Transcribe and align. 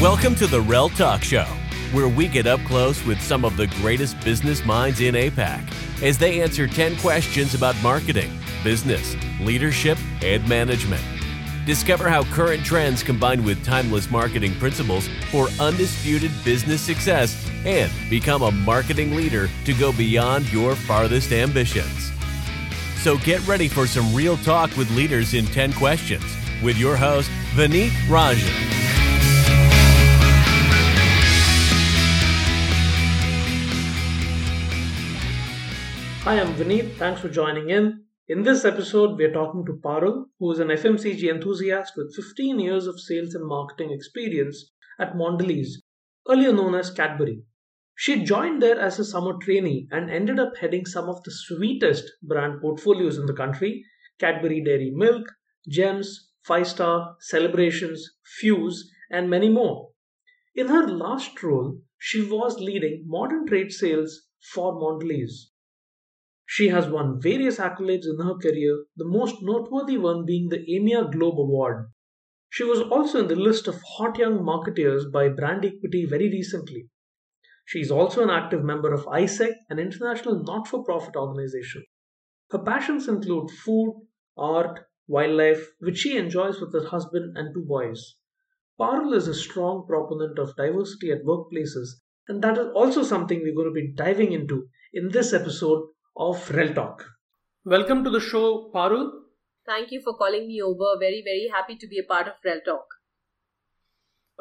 Welcome 0.00 0.34
to 0.36 0.46
the 0.46 0.62
Rel 0.62 0.88
Talk 0.88 1.22
Show, 1.22 1.44
where 1.92 2.08
we 2.08 2.26
get 2.26 2.46
up 2.46 2.58
close 2.60 3.04
with 3.04 3.20
some 3.20 3.44
of 3.44 3.58
the 3.58 3.66
greatest 3.82 4.18
business 4.20 4.64
minds 4.64 5.02
in 5.02 5.14
APAC 5.14 6.02
as 6.02 6.16
they 6.16 6.40
answer 6.40 6.66
10 6.66 6.96
questions 7.00 7.52
about 7.52 7.76
marketing, 7.82 8.32
business, 8.64 9.14
leadership, 9.40 9.98
and 10.22 10.48
management. 10.48 11.02
Discover 11.66 12.08
how 12.08 12.24
current 12.32 12.64
trends 12.64 13.02
combine 13.02 13.44
with 13.44 13.62
timeless 13.62 14.10
marketing 14.10 14.54
principles 14.54 15.06
for 15.30 15.48
undisputed 15.60 16.30
business 16.46 16.80
success 16.80 17.36
and 17.66 17.92
become 18.08 18.40
a 18.40 18.50
marketing 18.50 19.14
leader 19.14 19.50
to 19.66 19.74
go 19.74 19.92
beyond 19.92 20.50
your 20.50 20.76
farthest 20.76 21.30
ambitions. 21.30 22.10
So 23.02 23.18
get 23.18 23.46
ready 23.46 23.68
for 23.68 23.86
some 23.86 24.14
real 24.14 24.38
talk 24.38 24.74
with 24.78 24.90
leaders 24.92 25.34
in 25.34 25.44
10 25.44 25.74
questions 25.74 26.24
with 26.62 26.78
your 26.78 26.96
host, 26.96 27.30
Vineet 27.54 27.90
Rajan. 28.08 28.79
Hi, 36.30 36.38
I'm 36.38 36.54
Vineet. 36.54 36.92
Thanks 36.92 37.20
for 37.20 37.28
joining 37.28 37.70
in. 37.70 38.04
In 38.28 38.44
this 38.44 38.64
episode, 38.64 39.18
we're 39.18 39.32
talking 39.32 39.66
to 39.66 39.80
Parul, 39.84 40.26
who 40.38 40.52
is 40.52 40.60
an 40.60 40.68
FMCG 40.68 41.28
enthusiast 41.28 41.94
with 41.96 42.14
15 42.14 42.60
years 42.60 42.86
of 42.86 43.00
sales 43.00 43.34
and 43.34 43.44
marketing 43.44 43.90
experience 43.90 44.70
at 45.00 45.14
Mondelez, 45.16 45.70
earlier 46.28 46.52
known 46.52 46.76
as 46.76 46.92
Cadbury. 46.92 47.42
She 47.96 48.22
joined 48.22 48.62
there 48.62 48.78
as 48.78 49.00
a 49.00 49.04
summer 49.04 49.38
trainee 49.42 49.88
and 49.90 50.08
ended 50.08 50.38
up 50.38 50.56
heading 50.56 50.86
some 50.86 51.08
of 51.08 51.20
the 51.24 51.32
sweetest 51.32 52.04
brand 52.22 52.60
portfolios 52.60 53.18
in 53.18 53.26
the 53.26 53.34
country 53.34 53.84
Cadbury 54.20 54.62
Dairy 54.62 54.92
Milk, 54.94 55.26
Gems, 55.68 56.28
Five 56.44 56.68
Star, 56.68 57.16
Celebrations, 57.18 58.08
Fuse, 58.38 58.88
and 59.10 59.28
many 59.28 59.48
more. 59.48 59.90
In 60.54 60.68
her 60.68 60.86
last 60.86 61.42
role, 61.42 61.80
she 61.98 62.22
was 62.22 62.60
leading 62.60 63.02
modern 63.08 63.48
trade 63.48 63.72
sales 63.72 64.28
for 64.54 64.74
Mondelez. 64.74 65.49
She 66.52 66.66
has 66.70 66.88
won 66.88 67.20
various 67.20 67.58
accolades 67.58 68.06
in 68.06 68.18
her 68.26 68.34
career, 68.34 68.84
the 68.96 69.04
most 69.04 69.36
noteworthy 69.40 69.96
one 69.96 70.26
being 70.26 70.48
the 70.48 70.58
AMEA 70.58 71.12
Globe 71.12 71.38
Award. 71.38 71.92
She 72.48 72.64
was 72.64 72.80
also 72.80 73.20
in 73.20 73.28
the 73.28 73.36
list 73.36 73.68
of 73.68 73.80
hot 73.80 74.18
young 74.18 74.40
marketeers 74.40 75.12
by 75.12 75.28
Brand 75.28 75.64
Equity 75.64 76.06
very 76.06 76.28
recently. 76.28 76.88
She 77.66 77.80
is 77.80 77.92
also 77.92 78.24
an 78.24 78.30
active 78.30 78.64
member 78.64 78.92
of 78.92 79.04
AIESEC, 79.04 79.52
an 79.68 79.78
international 79.78 80.42
not 80.42 80.66
for 80.66 80.82
profit 80.82 81.14
organization. 81.14 81.84
Her 82.50 82.58
passions 82.58 83.06
include 83.06 83.52
food, 83.52 84.08
art, 84.36 84.80
wildlife, 85.06 85.70
which 85.78 85.98
she 85.98 86.16
enjoys 86.16 86.60
with 86.60 86.72
her 86.72 86.88
husband 86.88 87.38
and 87.38 87.54
two 87.54 87.64
boys. 87.64 88.16
Parul 88.76 89.14
is 89.14 89.28
a 89.28 89.34
strong 89.34 89.86
proponent 89.86 90.36
of 90.36 90.56
diversity 90.56 91.12
at 91.12 91.22
workplaces, 91.22 92.00
and 92.26 92.42
that 92.42 92.58
is 92.58 92.66
also 92.74 93.04
something 93.04 93.40
we're 93.40 93.54
going 93.54 93.72
to 93.72 93.80
be 93.80 93.92
diving 93.94 94.32
into 94.32 94.68
in 94.92 95.10
this 95.10 95.32
episode 95.32 95.84
of 96.16 96.50
Rel 96.50 96.74
Talk. 96.74 97.04
Welcome 97.64 98.04
to 98.04 98.10
the 98.10 98.20
show, 98.20 98.70
Parul. 98.74 99.10
Thank 99.66 99.90
you 99.92 100.00
for 100.02 100.14
calling 100.16 100.48
me 100.48 100.60
over. 100.62 100.98
Very, 100.98 101.22
very 101.24 101.50
happy 101.54 101.76
to 101.76 101.86
be 101.86 101.98
a 101.98 102.02
part 102.02 102.28
of 102.28 102.34
Rel 102.44 102.60
Talk. 102.64 102.86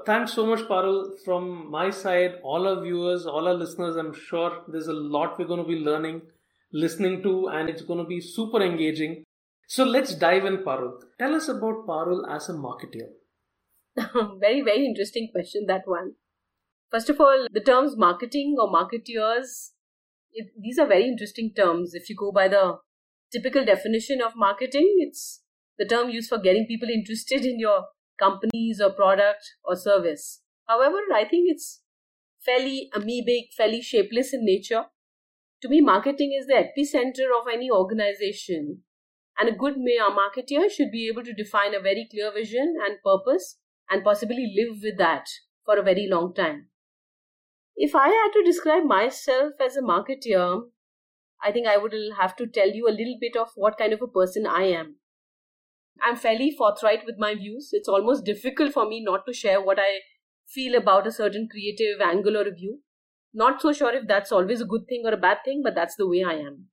Thanks 0.05 0.33
so 0.33 0.45
much, 0.45 0.59
Parul. 0.61 1.11
From 1.25 1.69
my 1.69 1.89
side, 1.89 2.35
all 2.43 2.67
our 2.67 2.81
viewers, 2.81 3.25
all 3.25 3.47
our 3.47 3.53
listeners, 3.53 3.95
I'm 3.95 4.13
sure 4.13 4.63
there's 4.67 4.87
a 4.87 4.93
lot 4.93 5.37
we're 5.37 5.45
going 5.47 5.61
to 5.61 5.67
be 5.67 5.75
learning, 5.75 6.21
listening 6.71 7.21
to, 7.23 7.47
and 7.49 7.69
it's 7.69 7.81
going 7.81 7.99
to 7.99 8.05
be 8.05 8.21
super 8.21 8.61
engaging. 8.61 9.23
So 9.67 9.83
let's 9.83 10.15
dive 10.15 10.45
in, 10.45 10.57
Parul. 10.59 10.93
Tell 11.19 11.35
us 11.35 11.47
about 11.47 11.85
Parul 11.85 12.23
as 12.33 12.49
a 12.49 12.53
marketer. 12.53 13.09
very, 14.39 14.61
very 14.61 14.85
interesting 14.85 15.29
question, 15.31 15.65
that 15.67 15.83
one. 15.85 16.13
First 16.89 17.09
of 17.09 17.19
all, 17.19 17.47
the 17.51 17.59
terms 17.59 17.95
marketing 17.95 18.55
or 18.59 18.67
marketeers 18.67 19.71
it, 20.33 20.47
these 20.59 20.77
are 20.77 20.87
very 20.87 21.05
interesting 21.05 21.53
terms. 21.55 21.93
If 21.93 22.09
you 22.09 22.15
go 22.15 22.31
by 22.31 22.47
the 22.47 22.77
typical 23.31 23.65
definition 23.65 24.21
of 24.21 24.33
marketing, 24.35 24.97
it's 24.99 25.41
the 25.77 25.85
term 25.85 26.09
used 26.09 26.29
for 26.29 26.39
getting 26.39 26.65
people 26.67 26.89
interested 26.89 27.45
in 27.45 27.59
your 27.59 27.85
companies 28.19 28.81
or 28.81 28.91
product 28.91 29.43
or 29.63 29.75
service. 29.75 30.41
However, 30.67 30.97
I 31.13 31.25
think 31.25 31.49
it's 31.49 31.81
fairly 32.43 32.89
amoebic, 32.93 33.53
fairly 33.55 33.81
shapeless 33.81 34.33
in 34.33 34.45
nature. 34.45 34.85
To 35.61 35.69
me, 35.69 35.81
marketing 35.81 36.37
is 36.39 36.47
the 36.47 36.53
epicenter 36.53 37.27
of 37.39 37.47
any 37.51 37.69
organization. 37.69 38.83
And 39.39 39.49
a 39.49 39.57
good 39.57 39.77
mayor 39.77 40.09
marketer 40.09 40.69
should 40.69 40.91
be 40.91 41.07
able 41.07 41.23
to 41.23 41.33
define 41.33 41.73
a 41.73 41.79
very 41.79 42.07
clear 42.11 42.31
vision 42.31 42.75
and 42.85 42.97
purpose 43.03 43.57
and 43.89 44.03
possibly 44.03 44.53
live 44.55 44.79
with 44.81 44.97
that 44.97 45.27
for 45.65 45.77
a 45.77 45.83
very 45.83 46.07
long 46.09 46.33
time. 46.33 46.68
If 47.81 47.95
I 47.95 48.09
had 48.09 48.31
to 48.33 48.43
describe 48.43 48.83
myself 48.83 49.53
as 49.61 49.77
a 49.77 49.81
marketer, 49.81 50.63
I 51.41 51.53
think 51.53 51.65
I 51.65 51.77
would 51.77 51.93
have 52.17 52.35
to 52.35 52.45
tell 52.45 52.69
you 52.69 52.89
a 52.89 52.91
little 52.91 53.15
bit 53.21 53.37
of 53.37 53.51
what 53.55 53.77
kind 53.77 53.93
of 53.93 54.01
a 54.01 54.07
person 54.07 54.45
I 54.45 54.63
am. 54.63 54.97
I'm 56.01 56.17
fairly 56.17 56.51
forthright 56.51 57.05
with 57.05 57.15
my 57.17 57.35
views. 57.35 57.69
It's 57.71 57.87
almost 57.87 58.25
difficult 58.25 58.73
for 58.73 58.85
me 58.85 59.01
not 59.01 59.25
to 59.25 59.33
share 59.33 59.61
what 59.61 59.79
I 59.79 60.01
feel 60.45 60.75
about 60.75 61.07
a 61.07 61.11
certain 61.11 61.47
creative 61.49 62.01
angle 62.01 62.35
or 62.35 62.43
review. 62.43 62.81
Not 63.33 63.61
so 63.61 63.71
sure 63.71 63.93
if 63.93 64.09
that's 64.09 64.33
always 64.33 64.59
a 64.59 64.65
good 64.65 64.85
thing 64.89 65.03
or 65.05 65.13
a 65.13 65.17
bad 65.17 65.37
thing, 65.45 65.61
but 65.63 65.73
that's 65.73 65.95
the 65.95 66.07
way 66.07 66.21
I 66.21 66.33
am. 66.33 66.67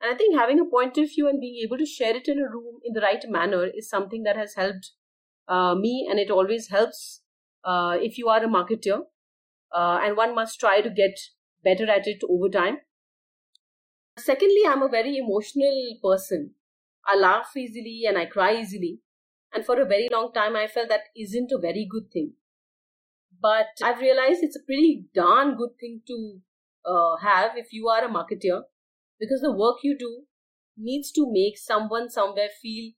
And 0.00 0.14
I 0.14 0.16
think 0.16 0.34
having 0.34 0.60
a 0.60 0.64
point 0.64 0.96
of 0.96 1.10
view 1.10 1.28
and 1.28 1.42
being 1.42 1.62
able 1.62 1.76
to 1.76 1.84
share 1.84 2.16
it 2.16 2.26
in 2.26 2.38
a 2.38 2.48
room 2.48 2.78
in 2.84 2.94
the 2.94 3.02
right 3.02 3.22
manner 3.28 3.66
is 3.66 3.90
something 3.90 4.22
that 4.22 4.36
has 4.36 4.54
helped 4.54 4.92
uh, 5.46 5.74
me, 5.74 6.08
and 6.08 6.18
it 6.18 6.30
always 6.30 6.68
helps 6.68 7.22
uh, 7.64 7.98
if 8.00 8.16
you 8.16 8.28
are 8.28 8.42
a 8.42 8.48
marketer 8.48 9.02
uh, 9.74 10.00
and 10.02 10.16
one 10.16 10.34
must 10.34 10.58
try 10.60 10.80
to 10.80 10.90
get 10.90 11.18
better 11.62 11.90
at 11.90 12.06
it 12.06 12.22
over 12.28 12.48
time. 12.48 12.78
Secondly, 14.18 14.62
I'm 14.66 14.82
a 14.82 14.88
very 14.88 15.16
emotional 15.16 15.98
person. 16.02 16.54
I 17.06 17.16
laugh 17.16 17.56
easily 17.56 18.02
and 18.06 18.18
I 18.18 18.26
cry 18.26 18.56
easily. 18.60 19.00
And 19.52 19.64
for 19.64 19.80
a 19.80 19.86
very 19.86 20.08
long 20.10 20.32
time, 20.32 20.56
I 20.56 20.66
felt 20.66 20.88
that 20.88 21.08
isn't 21.16 21.52
a 21.52 21.58
very 21.58 21.86
good 21.88 22.10
thing. 22.12 22.34
But 23.40 23.68
I've 23.82 24.00
realized 24.00 24.42
it's 24.42 24.56
a 24.56 24.62
pretty 24.66 25.06
darn 25.14 25.56
good 25.56 25.78
thing 25.80 26.02
to 26.06 26.40
uh, 26.84 27.16
have 27.22 27.56
if 27.56 27.72
you 27.72 27.88
are 27.88 28.04
a 28.04 28.08
marketer 28.08 28.64
because 29.18 29.40
the 29.40 29.52
work 29.52 29.78
you 29.82 29.96
do 29.96 30.26
needs 30.76 31.10
to 31.12 31.30
make 31.30 31.56
someone 31.58 32.10
somewhere 32.10 32.48
feel 32.60 32.92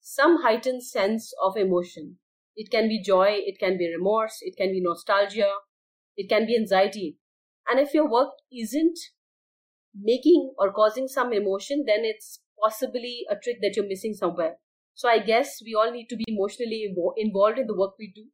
some 0.00 0.42
heightened 0.42 0.84
sense 0.84 1.32
of 1.42 1.56
emotion. 1.56 2.18
It 2.56 2.70
can 2.70 2.88
be 2.88 3.02
joy, 3.02 3.40
it 3.46 3.58
can 3.58 3.78
be 3.78 3.90
remorse, 3.92 4.38
it 4.42 4.56
can 4.56 4.72
be 4.72 4.80
nostalgia, 4.80 5.52
it 6.16 6.28
can 6.28 6.46
be 6.46 6.56
anxiety. 6.56 7.18
And 7.68 7.80
if 7.80 7.94
your 7.94 8.10
work 8.10 8.30
isn't 8.52 8.98
making 9.94 10.52
or 10.58 10.72
causing 10.72 11.08
some 11.08 11.32
emotion, 11.32 11.84
then 11.86 12.00
it's 12.02 12.40
possibly 12.62 13.24
a 13.30 13.36
trick 13.36 13.58
that 13.62 13.74
you're 13.76 13.88
missing 13.88 14.14
somewhere. 14.14 14.56
So 14.94 15.08
I 15.08 15.18
guess 15.18 15.60
we 15.64 15.74
all 15.74 15.90
need 15.90 16.08
to 16.08 16.16
be 16.16 16.24
emotionally 16.28 16.84
involved 17.16 17.58
in 17.58 17.66
the 17.66 17.76
work 17.76 17.94
we 17.98 18.12
do. 18.14 18.26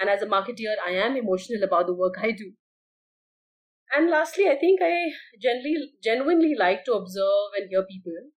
And 0.00 0.10
as 0.10 0.22
a 0.22 0.26
marketer, 0.26 0.74
I 0.84 0.92
am 0.92 1.16
emotional 1.16 1.62
about 1.62 1.86
the 1.86 1.94
work 1.94 2.14
I 2.18 2.32
do. 2.32 2.52
And 3.94 4.10
lastly, 4.10 4.48
I 4.48 4.56
think 4.56 4.80
I 4.82 5.12
generally, 5.40 5.92
genuinely 6.02 6.54
like 6.58 6.84
to 6.84 6.94
observe 6.94 7.52
and 7.56 7.68
hear 7.70 7.84
people. 7.84 8.30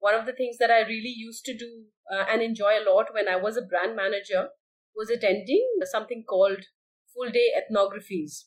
One 0.00 0.14
of 0.14 0.26
the 0.26 0.32
things 0.32 0.58
that 0.58 0.72
I 0.72 0.80
really 0.80 1.14
used 1.16 1.44
to 1.44 1.56
do 1.56 1.86
uh, 2.12 2.24
and 2.28 2.42
enjoy 2.42 2.78
a 2.78 2.84
lot 2.88 3.14
when 3.14 3.28
I 3.28 3.36
was 3.36 3.56
a 3.56 3.62
brand 3.62 3.94
manager 3.94 4.50
was 4.94 5.08
attending 5.08 5.64
something 5.84 6.24
called 6.28 6.64
full 7.14 7.30
day 7.30 7.50
ethnographies. 7.56 8.44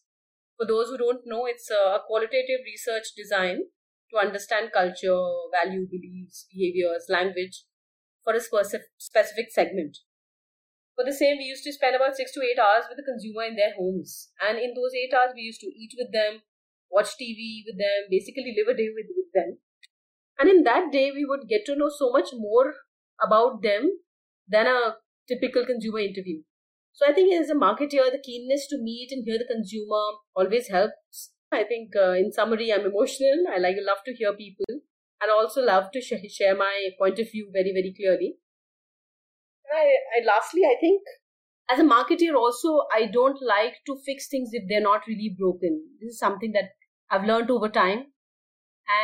For 0.58 0.66
those 0.66 0.90
who 0.90 0.98
don't 0.98 1.26
know, 1.26 1.46
it's 1.46 1.70
a 1.72 2.00
qualitative 2.08 2.62
research 2.66 3.14
design 3.16 3.64
to 4.12 4.18
understand 4.18 4.72
culture, 4.74 5.24
value, 5.52 5.88
beliefs, 5.90 6.48
behaviors, 6.54 7.06
language 7.10 7.66
for 8.24 8.34
a 8.34 8.40
specific 8.40 9.52
segment. 9.52 9.98
For 10.96 11.04
the 11.04 11.14
same, 11.14 11.38
we 11.38 11.46
used 11.46 11.64
to 11.66 11.74
spend 11.74 11.96
about 11.96 12.16
six 12.16 12.32
to 12.34 12.42
eight 12.42 12.60
hours 12.60 12.86
with 12.88 12.98
the 12.98 13.04
consumer 13.04 13.44
in 13.44 13.56
their 13.56 13.74
homes. 13.76 14.32
And 14.42 14.58
in 14.58 14.74
those 14.74 14.94
eight 14.94 15.14
hours, 15.14 15.32
we 15.36 15.42
used 15.42 15.62
to 15.62 15.68
eat 15.68 15.94
with 15.98 16.12
them, 16.12 16.44
watch 16.90 17.18
TV 17.18 17.64
with 17.66 17.78
them, 17.78 18.08
basically 18.10 18.54
live 18.56 18.68
a 18.68 18.78
day 18.78 18.90
with, 18.94 19.08
with 19.16 19.32
them. 19.34 19.58
And 20.40 20.50
in 20.50 20.64
that 20.64 20.92
day, 20.92 21.12
we 21.12 21.26
would 21.26 21.48
get 21.48 21.66
to 21.68 21.76
know 21.76 21.90
so 21.90 22.12
much 22.12 22.30
more 22.34 22.74
about 23.22 23.62
them 23.62 24.00
than 24.48 24.68
a 24.68 24.98
typical 25.28 25.66
consumer 25.66 26.00
interview. 26.00 26.44
So 26.94 27.06
I 27.08 27.14
think 27.14 27.34
as 27.34 27.50
a 27.50 27.56
marketer, 27.56 28.12
the 28.12 28.22
keenness 28.24 28.68
to 28.70 28.78
meet 28.78 29.12
and 29.12 29.24
hear 29.26 29.38
the 29.38 29.46
consumer 29.52 30.04
always 30.36 30.68
helps. 30.70 31.34
I 31.52 31.64
think 31.64 31.96
uh, 31.96 32.12
in 32.12 32.32
summary, 32.32 32.72
I'm 32.72 32.86
emotional. 32.86 33.46
I 33.54 33.58
like 33.58 33.76
love 33.80 34.04
to 34.06 34.14
hear 34.14 34.34
people 34.34 34.66
and 35.22 35.32
also 35.32 35.62
love 35.62 35.92
to 35.92 36.02
sh- 36.02 36.32
share 36.32 36.56
my 36.56 36.90
point 36.98 37.20
of 37.20 37.32
view 37.32 37.50
very 37.54 37.74
very 37.74 37.94
clearly. 37.96 38.38
I, 39.74 39.96
I 40.18 40.26
lastly, 40.26 40.62
I 40.66 40.76
think 40.80 41.02
as 41.70 41.80
a 41.80 41.84
marketer 41.84 42.36
also, 42.36 42.88
I 42.92 43.08
don't 43.08 43.42
like 43.42 43.78
to 43.88 43.98
fix 44.06 44.28
things 44.28 44.50
if 44.54 44.64
they're 44.68 44.82
not 44.82 45.08
really 45.08 45.36
broken. 45.38 45.98
This 46.02 46.14
is 46.14 46.20
something 46.20 46.52
that 46.54 46.72
I've 47.10 47.26
learned 47.26 47.52
over 47.52 47.70
time. 47.70 48.14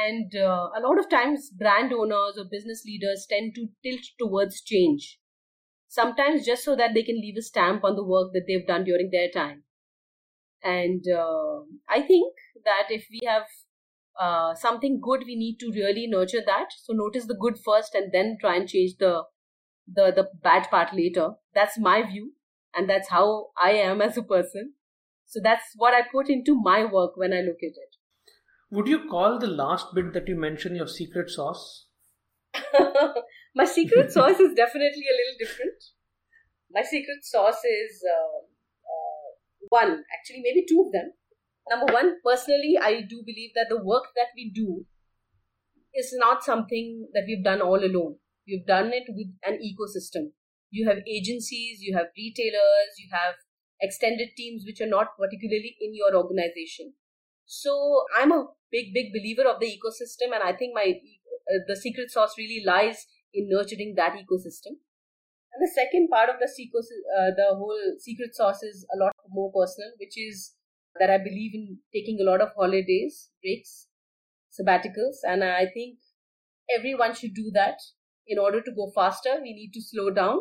And 0.06 0.36
uh, 0.36 0.70
a 0.76 0.82
lot 0.82 1.00
of 1.00 1.10
times, 1.10 1.52
brand 1.52 1.94
owners 1.94 2.38
or 2.38 2.46
business 2.52 2.84
leaders 2.86 3.28
tend 3.30 3.56
to 3.56 3.70
tilt 3.84 4.06
towards 4.20 4.62
change 4.62 5.20
sometimes 5.88 6.46
just 6.46 6.64
so 6.64 6.76
that 6.76 6.94
they 6.94 7.04
can 7.04 7.16
leave 7.22 7.38
a 7.38 7.42
stamp 7.42 7.84
on 7.84 7.96
the 7.96 8.04
work 8.06 8.34
that 8.34 8.46
they've 8.48 8.68
done 8.68 8.84
during 8.84 9.10
their 9.12 9.30
time. 9.30 9.64
And 10.64 11.04
uh, 11.08 11.62
I 11.88 12.02
think 12.02 12.34
that 12.66 12.88
if 12.90 13.08
we 13.12 13.22
have 13.26 13.46
uh, 14.20 14.56
something 14.56 15.00
good, 15.02 15.24
we 15.26 15.36
need 15.36 15.58
to 15.60 15.72
really 15.72 16.08
nurture 16.08 16.42
that. 16.46 16.70
So 16.78 16.94
notice 16.94 17.28
the 17.28 17.36
good 17.40 17.58
first, 17.64 17.96
and 17.96 18.12
then 18.12 18.38
try 18.42 18.56
and 18.56 18.68
change 18.68 18.98
the 18.98 19.24
the 19.88 20.12
the 20.12 20.30
bad 20.44 20.70
part 20.70 20.94
later. 20.94 21.36
That's 21.54 21.80
my 21.80 22.04
view, 22.04 22.34
and 22.76 22.90
that's 22.90 23.10
how 23.10 23.52
I 23.62 23.72
am 23.74 24.02
as 24.02 24.18
a 24.18 24.24
person. 24.24 24.76
So 25.26 25.40
that's 25.44 25.74
what 25.76 25.94
I 25.94 26.04
put 26.12 26.30
into 26.30 26.56
my 26.60 26.86
work 26.86 27.18
when 27.18 27.34
I 27.34 27.42
look 27.42 27.64
at 27.64 27.78
it. 27.86 27.98
Would 28.70 28.88
you 28.88 29.10
call 29.10 29.40
the 29.40 29.48
last 29.48 29.94
bit 29.94 30.14
that 30.14 30.30
you 30.30 30.38
mentioned 30.38 30.78
your 30.78 30.88
secret 30.88 31.30
sauce? 31.30 31.88
My 33.58 33.66
secret 33.66 34.12
sauce 34.16 34.40
is 34.40 34.54
definitely 34.54 35.06
a 35.10 35.18
little 35.18 35.38
different. 35.40 35.84
My 36.70 36.84
secret 36.84 37.26
sauce 37.26 37.64
is 37.66 38.04
uh, 38.06 38.40
uh, 38.94 39.30
one, 39.70 40.04
actually, 40.14 40.42
maybe 40.44 40.64
two 40.70 40.84
of 40.86 40.92
them. 40.92 41.14
Number 41.70 41.92
one, 41.92 42.18
personally, 42.24 42.78
I 42.80 43.02
do 43.02 43.24
believe 43.26 43.52
that 43.56 43.66
the 43.70 43.84
work 43.84 44.14
that 44.16 44.30
we 44.36 44.52
do 44.54 44.86
is 45.96 46.14
not 46.20 46.44
something 46.44 47.10
that 47.14 47.24
we've 47.28 47.44
done 47.44 47.62
all 47.62 47.84
alone. 47.84 48.18
We've 48.48 48.66
done 48.66 48.94
it 48.94 49.10
with 49.10 49.34
an 49.44 49.58
ecosystem. 49.58 50.34
You 50.70 50.88
have 50.88 51.00
agencies, 51.08 51.80
you 51.82 51.98
have 51.98 52.14
retailers, 52.16 52.94
you 53.00 53.10
have 53.12 53.36
extended 53.82 54.30
teams 54.38 54.66
which 54.68 54.82
are 54.82 54.90
not 54.90 55.18
particularly 55.18 55.76
in 55.82 55.96
your 55.96 56.16
organization. 56.16 56.94
So 57.46 58.06
I'm 58.16 58.32
a 58.32 58.46
big, 58.72 58.94
big 58.94 59.12
believer 59.14 59.50
of 59.50 59.60
the 59.60 59.68
ecosystem, 59.68 60.36
and 60.36 60.44
I 60.44 60.54
think 60.54 60.76
my 60.76 60.94
uh, 61.50 61.60
the 61.68 61.76
secret 61.76 62.12
sauce 62.12 62.36
really 62.38 62.64
lies 62.66 63.08
in 63.34 63.50
nurturing 63.50 63.94
that 63.96 64.14
ecosystem. 64.14 64.78
And 65.54 65.62
the 65.62 65.72
second 65.74 66.10
part 66.10 66.30
of 66.30 66.38
the, 66.40 66.48
uh, 66.48 67.32
the 67.36 67.56
whole 67.56 67.96
secret 68.00 68.36
sauce 68.36 68.64
is 68.64 68.86
a 68.94 68.98
lot 68.98 69.14
more 69.30 69.52
personal, 69.52 69.92
which 70.00 70.18
is 70.18 70.54
that 71.00 71.10
I 71.10 71.18
believe 71.18 71.54
in 71.54 71.80
taking 71.94 72.20
a 72.22 72.24
lot 72.24 72.42
of 72.42 72.50
holidays, 72.56 73.30
breaks, 73.42 73.88
sabbaticals, 74.52 75.18
and 75.24 75.44
I 75.44 75.68
think 75.74 76.00
everyone 76.76 77.16
should 77.16 77.34
do 77.34 77.52
that. 77.54 77.80
In 78.28 78.38
order 78.40 78.62
to 78.62 78.72
go 78.72 78.92
faster, 78.94 79.40
we 79.42 79.54
need 79.54 79.72
to 79.74 79.82
slow 79.82 80.12
down. 80.12 80.40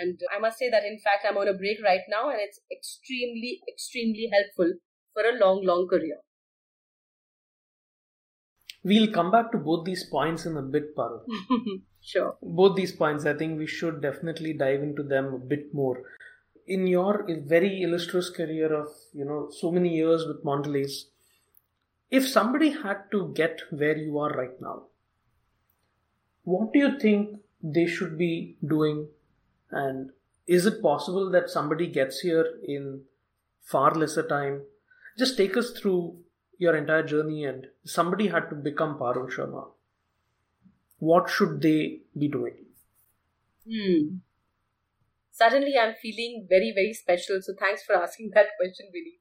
And 0.00 0.20
I 0.34 0.38
must 0.38 0.58
say 0.58 0.70
that, 0.70 0.84
in 0.84 0.98
fact, 0.98 1.24
I'm 1.28 1.38
on 1.38 1.48
a 1.48 1.54
break 1.54 1.78
right 1.82 2.02
now, 2.08 2.30
and 2.30 2.38
it's 2.40 2.60
extremely, 2.70 3.60
extremely 3.68 4.28
helpful 4.32 4.74
for 5.14 5.24
a 5.24 5.38
long, 5.38 5.64
long 5.64 5.88
career. 5.88 6.18
We'll 8.88 9.12
come 9.12 9.30
back 9.30 9.52
to 9.52 9.58
both 9.58 9.84
these 9.84 10.04
points 10.04 10.46
in 10.46 10.56
a 10.56 10.62
bit, 10.62 10.96
Parul. 10.96 11.20
sure. 12.00 12.36
Both 12.42 12.76
these 12.76 12.92
points, 12.92 13.26
I 13.26 13.34
think 13.34 13.58
we 13.58 13.66
should 13.66 14.00
definitely 14.00 14.54
dive 14.54 14.82
into 14.82 15.02
them 15.02 15.34
a 15.34 15.38
bit 15.38 15.74
more. 15.74 16.04
In 16.66 16.86
your 16.86 17.26
very 17.46 17.82
illustrious 17.82 18.30
career 18.30 18.72
of, 18.72 18.88
you 19.12 19.26
know, 19.26 19.50
so 19.50 19.70
many 19.70 19.94
years 19.94 20.24
with 20.26 20.42
Mondelez, 20.42 21.02
if 22.10 22.26
somebody 22.26 22.70
had 22.70 23.02
to 23.10 23.30
get 23.34 23.60
where 23.70 23.96
you 23.96 24.18
are 24.18 24.30
right 24.30 24.58
now, 24.58 24.84
what 26.44 26.72
do 26.72 26.78
you 26.78 26.98
think 26.98 27.40
they 27.62 27.86
should 27.86 28.16
be 28.16 28.56
doing? 28.66 29.08
And 29.70 30.12
is 30.46 30.64
it 30.64 30.80
possible 30.80 31.30
that 31.32 31.50
somebody 31.50 31.88
gets 31.88 32.20
here 32.20 32.46
in 32.66 33.02
far 33.60 33.94
lesser 33.94 34.26
time? 34.26 34.62
Just 35.18 35.36
take 35.36 35.58
us 35.58 35.72
through 35.72 36.16
your 36.58 36.76
entire 36.76 37.04
journey 37.04 37.44
and 37.44 37.66
somebody 37.84 38.26
had 38.28 38.50
to 38.50 38.56
become 38.56 38.98
Parul 38.98 39.30
Sharma, 39.30 39.68
what 40.98 41.30
should 41.30 41.62
they 41.62 42.00
be 42.18 42.28
doing? 42.28 42.56
Hmm. 43.66 44.18
Suddenly, 45.30 45.78
I'm 45.78 45.94
feeling 46.02 46.46
very, 46.50 46.72
very 46.74 46.92
special. 46.92 47.38
So, 47.40 47.54
thanks 47.58 47.84
for 47.84 47.94
asking 47.94 48.30
that 48.34 48.58
question, 48.58 48.86
Vinny. 48.92 49.20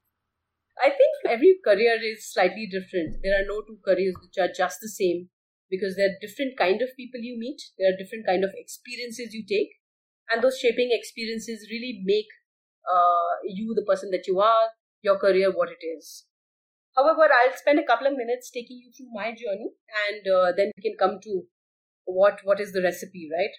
I 0.83 0.89
think 0.89 1.13
every 1.29 1.57
career 1.63 1.97
is 2.01 2.31
slightly 2.31 2.67
different. 2.69 3.17
There 3.21 3.33
are 3.37 3.45
no 3.45 3.61
two 3.61 3.77
careers 3.85 4.15
which 4.21 4.37
are 4.41 4.51
just 4.51 4.79
the 4.81 4.89
same 4.89 5.29
because 5.69 5.95
there 5.95 6.07
are 6.09 6.21
different 6.21 6.57
kind 6.57 6.81
of 6.81 6.89
people 6.95 7.19
you 7.21 7.37
meet. 7.37 7.61
There 7.77 7.93
are 7.93 7.97
different 7.97 8.25
kind 8.25 8.43
of 8.43 8.51
experiences 8.55 9.33
you 9.33 9.45
take, 9.45 9.77
and 10.31 10.43
those 10.43 10.57
shaping 10.57 10.89
experiences 10.91 11.67
really 11.69 12.01
make 12.05 12.29
uh, 12.85 13.41
you 13.45 13.73
the 13.75 13.85
person 13.85 14.09
that 14.11 14.25
you 14.27 14.39
are, 14.39 14.69
your 15.01 15.19
career 15.19 15.51
what 15.51 15.69
it 15.69 15.85
is. 15.85 16.25
However, 16.97 17.29
I'll 17.31 17.55
spend 17.55 17.79
a 17.79 17.85
couple 17.85 18.07
of 18.07 18.17
minutes 18.17 18.49
taking 18.49 18.81
you 18.83 18.91
through 18.91 19.13
my 19.13 19.29
journey, 19.29 19.69
and 20.09 20.27
uh, 20.27 20.51
then 20.57 20.71
we 20.75 20.81
can 20.81 20.97
come 20.97 21.19
to 21.23 21.43
what 22.05 22.39
what 22.43 22.59
is 22.59 22.73
the 22.73 22.81
recipe, 22.81 23.29
right? 23.31 23.55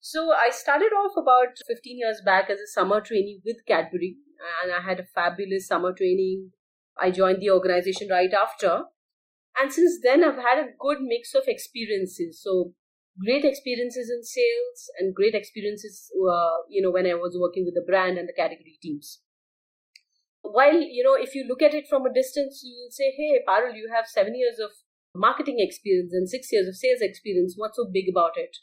So 0.00 0.32
I 0.32 0.50
started 0.50 0.92
off 0.92 1.12
about 1.16 1.58
15 1.68 1.98
years 1.98 2.20
back 2.24 2.50
as 2.50 2.58
a 2.58 2.66
summer 2.66 3.00
trainee 3.00 3.40
with 3.44 3.64
Cadbury, 3.66 4.16
and 4.62 4.72
I 4.72 4.80
had 4.80 4.98
a 4.98 5.04
fabulous 5.14 5.68
summer 5.68 5.92
training. 5.92 6.50
I 7.00 7.10
joined 7.12 7.40
the 7.40 7.50
organization 7.50 8.08
right 8.10 8.32
after, 8.34 8.84
and 9.60 9.72
since 9.72 10.00
then 10.02 10.24
I've 10.24 10.42
had 10.42 10.58
a 10.58 10.72
good 10.80 10.98
mix 11.00 11.34
of 11.34 11.44
experiences. 11.46 12.42
So 12.42 12.74
great 13.24 13.44
experiences 13.44 14.10
in 14.10 14.24
sales 14.24 14.90
and 14.98 15.14
great 15.14 15.34
experiences, 15.34 16.10
uh, 16.16 16.56
you 16.68 16.82
know, 16.82 16.90
when 16.90 17.06
I 17.06 17.14
was 17.14 17.38
working 17.38 17.64
with 17.64 17.74
the 17.74 17.86
brand 17.86 18.18
and 18.18 18.28
the 18.28 18.32
category 18.32 18.78
teams 18.82 19.20
while 20.42 20.80
you 20.80 21.02
know 21.04 21.14
if 21.14 21.34
you 21.34 21.44
look 21.46 21.62
at 21.62 21.74
it 21.74 21.86
from 21.88 22.06
a 22.06 22.12
distance 22.12 22.62
you 22.64 22.74
will 22.74 22.90
say 22.90 23.12
hey 23.16 23.40
parul 23.46 23.74
you 23.74 23.90
have 23.94 24.06
seven 24.06 24.34
years 24.34 24.58
of 24.58 24.70
marketing 25.14 25.56
experience 25.58 26.12
and 26.12 26.28
six 26.28 26.52
years 26.52 26.68
of 26.68 26.76
sales 26.76 27.00
experience. 27.00 27.54
What's 27.56 27.76
so 27.76 27.86
big 27.90 28.08
about 28.08 28.32
it? 28.36 28.56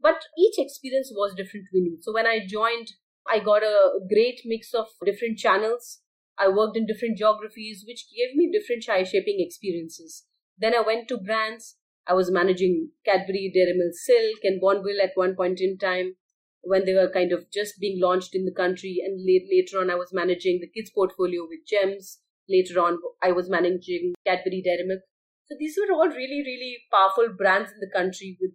But 0.00 0.22
each 0.38 0.54
experience 0.58 1.10
was 1.12 1.34
different 1.34 1.66
to 1.72 1.80
me. 1.80 1.96
So 2.00 2.12
when 2.12 2.26
i 2.26 2.40
joined 2.46 2.92
i 3.30 3.38
got 3.40 3.62
a 3.62 3.98
great 4.08 4.40
mix 4.44 4.72
of 4.74 4.86
different 5.04 5.38
channels. 5.38 6.00
I 6.38 6.48
worked 6.48 6.76
in 6.76 6.86
different 6.86 7.18
geographies 7.18 7.84
which 7.86 8.06
gave 8.14 8.36
me 8.36 8.50
different 8.52 8.82
chai 8.82 9.02
shaping 9.02 9.38
experiences. 9.40 10.24
Then 10.56 10.74
i 10.74 10.80
went 10.80 11.08
to 11.08 11.18
brands. 11.18 11.76
I 12.06 12.14
was 12.14 12.30
managing 12.30 12.90
cadbury 13.04 13.50
dairy 13.54 13.74
milk 13.76 13.92
silk 13.94 14.38
and 14.44 14.62
Bournville 14.62 15.02
at 15.02 15.12
one 15.14 15.34
point 15.36 15.60
in 15.60 15.76
time 15.76 16.14
when 16.62 16.84
they 16.84 16.94
were 16.94 17.10
kind 17.10 17.32
of 17.32 17.50
just 17.52 17.78
being 17.80 18.00
launched 18.00 18.34
in 18.34 18.44
the 18.44 18.54
country. 18.54 18.98
And 19.04 19.24
later 19.24 19.80
on, 19.80 19.90
I 19.90 19.94
was 19.94 20.12
managing 20.12 20.60
the 20.60 20.68
kids' 20.68 20.90
portfolio 20.90 21.42
with 21.48 21.66
Gems. 21.66 22.18
Later 22.48 22.80
on, 22.80 22.98
I 23.22 23.32
was 23.32 23.50
managing 23.50 24.14
Cadbury 24.26 24.62
Dairy 24.64 24.84
Milk. 24.86 25.02
So 25.46 25.56
these 25.58 25.78
were 25.78 25.94
all 25.94 26.08
really, 26.08 26.42
really 26.44 26.78
powerful 26.92 27.28
brands 27.36 27.70
in 27.70 27.80
the 27.80 27.90
country 27.92 28.36
with 28.40 28.52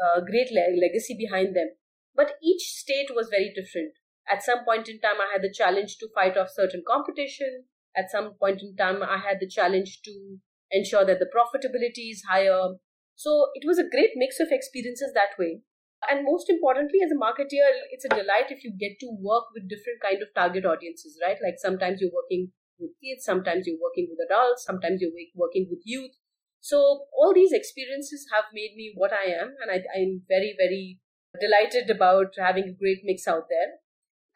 a 0.00 0.18
uh, 0.18 0.20
great 0.20 0.50
le- 0.52 0.76
legacy 0.80 1.16
behind 1.16 1.54
them. 1.56 1.70
But 2.14 2.36
each 2.42 2.62
state 2.62 3.08
was 3.14 3.28
very 3.28 3.52
different. 3.54 3.92
At 4.30 4.42
some 4.42 4.64
point 4.64 4.88
in 4.88 5.00
time, 5.00 5.20
I 5.20 5.32
had 5.32 5.42
the 5.42 5.52
challenge 5.52 5.98
to 5.98 6.08
fight 6.14 6.36
off 6.36 6.48
certain 6.50 6.82
competition. 6.86 7.64
At 7.96 8.10
some 8.10 8.34
point 8.40 8.62
in 8.62 8.76
time, 8.76 9.02
I 9.02 9.18
had 9.18 9.38
the 9.40 9.48
challenge 9.48 10.00
to 10.04 10.38
ensure 10.70 11.04
that 11.04 11.18
the 11.18 11.30
profitability 11.30 12.10
is 12.10 12.24
higher. 12.28 12.76
So 13.14 13.48
it 13.54 13.66
was 13.66 13.78
a 13.78 13.88
great 13.88 14.12
mix 14.16 14.40
of 14.40 14.48
experiences 14.50 15.12
that 15.14 15.38
way 15.38 15.62
and 16.10 16.24
most 16.24 16.50
importantly 16.50 17.00
as 17.04 17.12
a 17.12 17.18
marketeer 17.18 17.68
it's 17.90 18.04
a 18.04 18.08
delight 18.08 18.50
if 18.50 18.64
you 18.64 18.72
get 18.78 18.98
to 19.00 19.08
work 19.20 19.44
with 19.54 19.68
different 19.68 20.00
kind 20.02 20.22
of 20.22 20.28
target 20.34 20.64
audiences 20.64 21.18
right? 21.22 21.38
Like 21.42 21.56
sometimes 21.58 22.00
you're 22.00 22.14
working 22.14 22.52
with 22.78 22.90
kids 23.02 23.24
sometimes 23.24 23.66
you're 23.66 23.80
working 23.80 24.08
with 24.10 24.18
adults 24.26 24.64
sometimes 24.64 25.00
you're 25.00 25.16
working 25.34 25.66
with 25.70 25.80
youth. 25.84 26.12
So 26.60 27.06
all 27.12 27.32
these 27.34 27.52
experiences 27.52 28.26
have 28.32 28.44
made 28.52 28.74
me 28.76 28.92
what 28.94 29.12
i 29.12 29.28
am 29.30 29.54
and 29.60 29.70
I, 29.70 29.84
i'm 29.96 30.22
very 30.28 30.54
very 30.58 31.00
delighted 31.40 31.90
about 31.90 32.34
having 32.38 32.64
a 32.64 32.78
great 32.78 33.00
mix 33.04 33.26
out 33.26 33.50
there. 33.50 33.82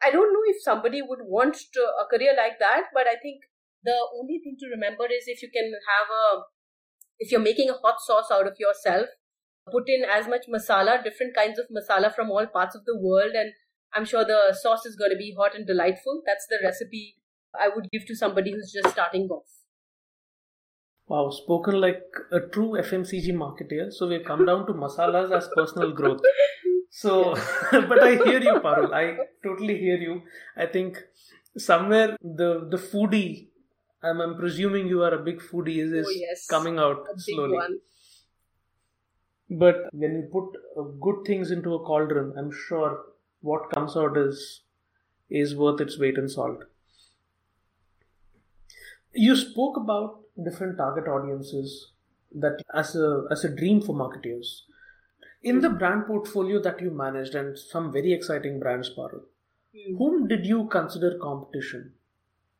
I 0.03 0.11
don't 0.11 0.33
know 0.33 0.43
if 0.47 0.61
somebody 0.61 1.01
would 1.01 1.19
want 1.23 1.55
to, 1.73 1.81
a 1.81 2.05
career 2.09 2.33
like 2.35 2.59
that 2.59 2.93
but 2.93 3.07
i 3.07 3.15
think 3.21 3.41
the 3.83 3.95
only 4.19 4.39
thing 4.43 4.57
to 4.59 4.67
remember 4.67 5.05
is 5.05 5.23
if 5.27 5.41
you 5.41 5.49
can 5.51 5.71
have 5.87 6.07
a 6.11 6.43
if 7.19 7.31
you're 7.31 7.41
making 7.41 7.69
a 7.69 7.73
hot 7.73 7.99
sauce 7.99 8.31
out 8.31 8.47
of 8.47 8.55
yourself 8.59 9.07
put 9.71 9.87
in 9.87 10.03
as 10.03 10.27
much 10.27 10.45
masala, 10.47 11.03
different 11.03 11.35
kinds 11.35 11.59
of 11.59 11.65
masala 11.69 12.13
from 12.13 12.29
all 12.29 12.45
parts 12.47 12.75
of 12.75 12.85
the 12.85 12.97
world, 12.97 13.31
and 13.33 13.53
I'm 13.93 14.05
sure 14.05 14.23
the 14.25 14.55
sauce 14.61 14.85
is 14.85 14.95
going 14.95 15.11
to 15.11 15.17
be 15.17 15.33
hot 15.37 15.55
and 15.55 15.65
delightful. 15.65 16.21
That's 16.25 16.45
the 16.47 16.59
recipe 16.63 17.15
I 17.59 17.69
would 17.73 17.89
give 17.91 18.05
to 18.07 18.15
somebody 18.15 18.51
who's 18.51 18.71
just 18.71 18.89
starting 18.89 19.27
off. 19.29 19.45
Wow, 21.07 21.31
spoken 21.31 21.81
like 21.81 22.03
a 22.31 22.39
true 22.39 22.77
FMCG 22.79 23.33
marketer. 23.33 23.91
So 23.91 24.07
we've 24.07 24.23
come 24.23 24.45
down 24.45 24.67
to 24.67 24.73
masalas 24.73 25.35
as 25.35 25.49
personal 25.55 25.91
growth. 25.91 26.21
So, 26.91 27.33
but 27.71 28.03
I 28.03 28.15
hear 28.15 28.41
you, 28.41 28.59
Parul. 28.59 28.93
I 28.93 29.17
totally 29.43 29.77
hear 29.79 29.97
you. 29.97 30.21
I 30.55 30.67
think 30.67 31.01
somewhere 31.57 32.15
the 32.21 32.67
the 32.69 32.77
foodie, 32.77 33.47
I'm, 34.03 34.21
I'm 34.21 34.35
presuming 34.37 34.87
you 34.87 35.01
are 35.01 35.15
a 35.15 35.23
big 35.23 35.39
foodie, 35.39 35.79
is, 35.79 35.91
is 35.91 36.07
oh, 36.07 36.11
yes. 36.11 36.45
coming 36.45 36.77
out 36.77 37.05
slowly. 37.17 37.55
One. 37.55 37.79
But 39.49 39.89
when 39.91 40.15
you 40.15 40.29
put 40.31 40.57
uh, 40.77 40.83
good 41.01 41.25
things 41.25 41.51
into 41.51 41.73
a 41.73 41.79
cauldron, 41.79 42.33
I'm 42.37 42.51
sure 42.51 43.05
what 43.41 43.71
comes 43.71 43.97
out 43.97 44.17
is 44.17 44.61
is 45.29 45.55
worth 45.55 45.81
its 45.81 45.99
weight 45.99 46.17
in 46.17 46.27
salt. 46.27 46.63
You 49.13 49.35
spoke 49.35 49.77
about 49.77 50.21
different 50.43 50.77
target 50.77 51.07
audiences 51.07 51.91
that 52.33 52.61
as 52.73 52.95
a 52.95 53.25
as 53.31 53.43
a 53.43 53.55
dream 53.55 53.81
for 53.81 53.95
marketers. 53.95 54.65
In 55.41 55.61
the 55.61 55.69
brand 55.69 56.05
portfolio 56.05 56.61
that 56.61 56.81
you 56.81 56.91
managed 56.91 57.33
and 57.33 57.57
some 57.57 57.93
very 57.93 58.11
exciting 58.11 58.59
brands, 58.59 58.89
Parul, 58.93 59.21
mm. 59.73 59.97
whom 59.97 60.27
did 60.27 60.45
you 60.45 60.67
consider 60.67 61.17
competition? 61.17 61.93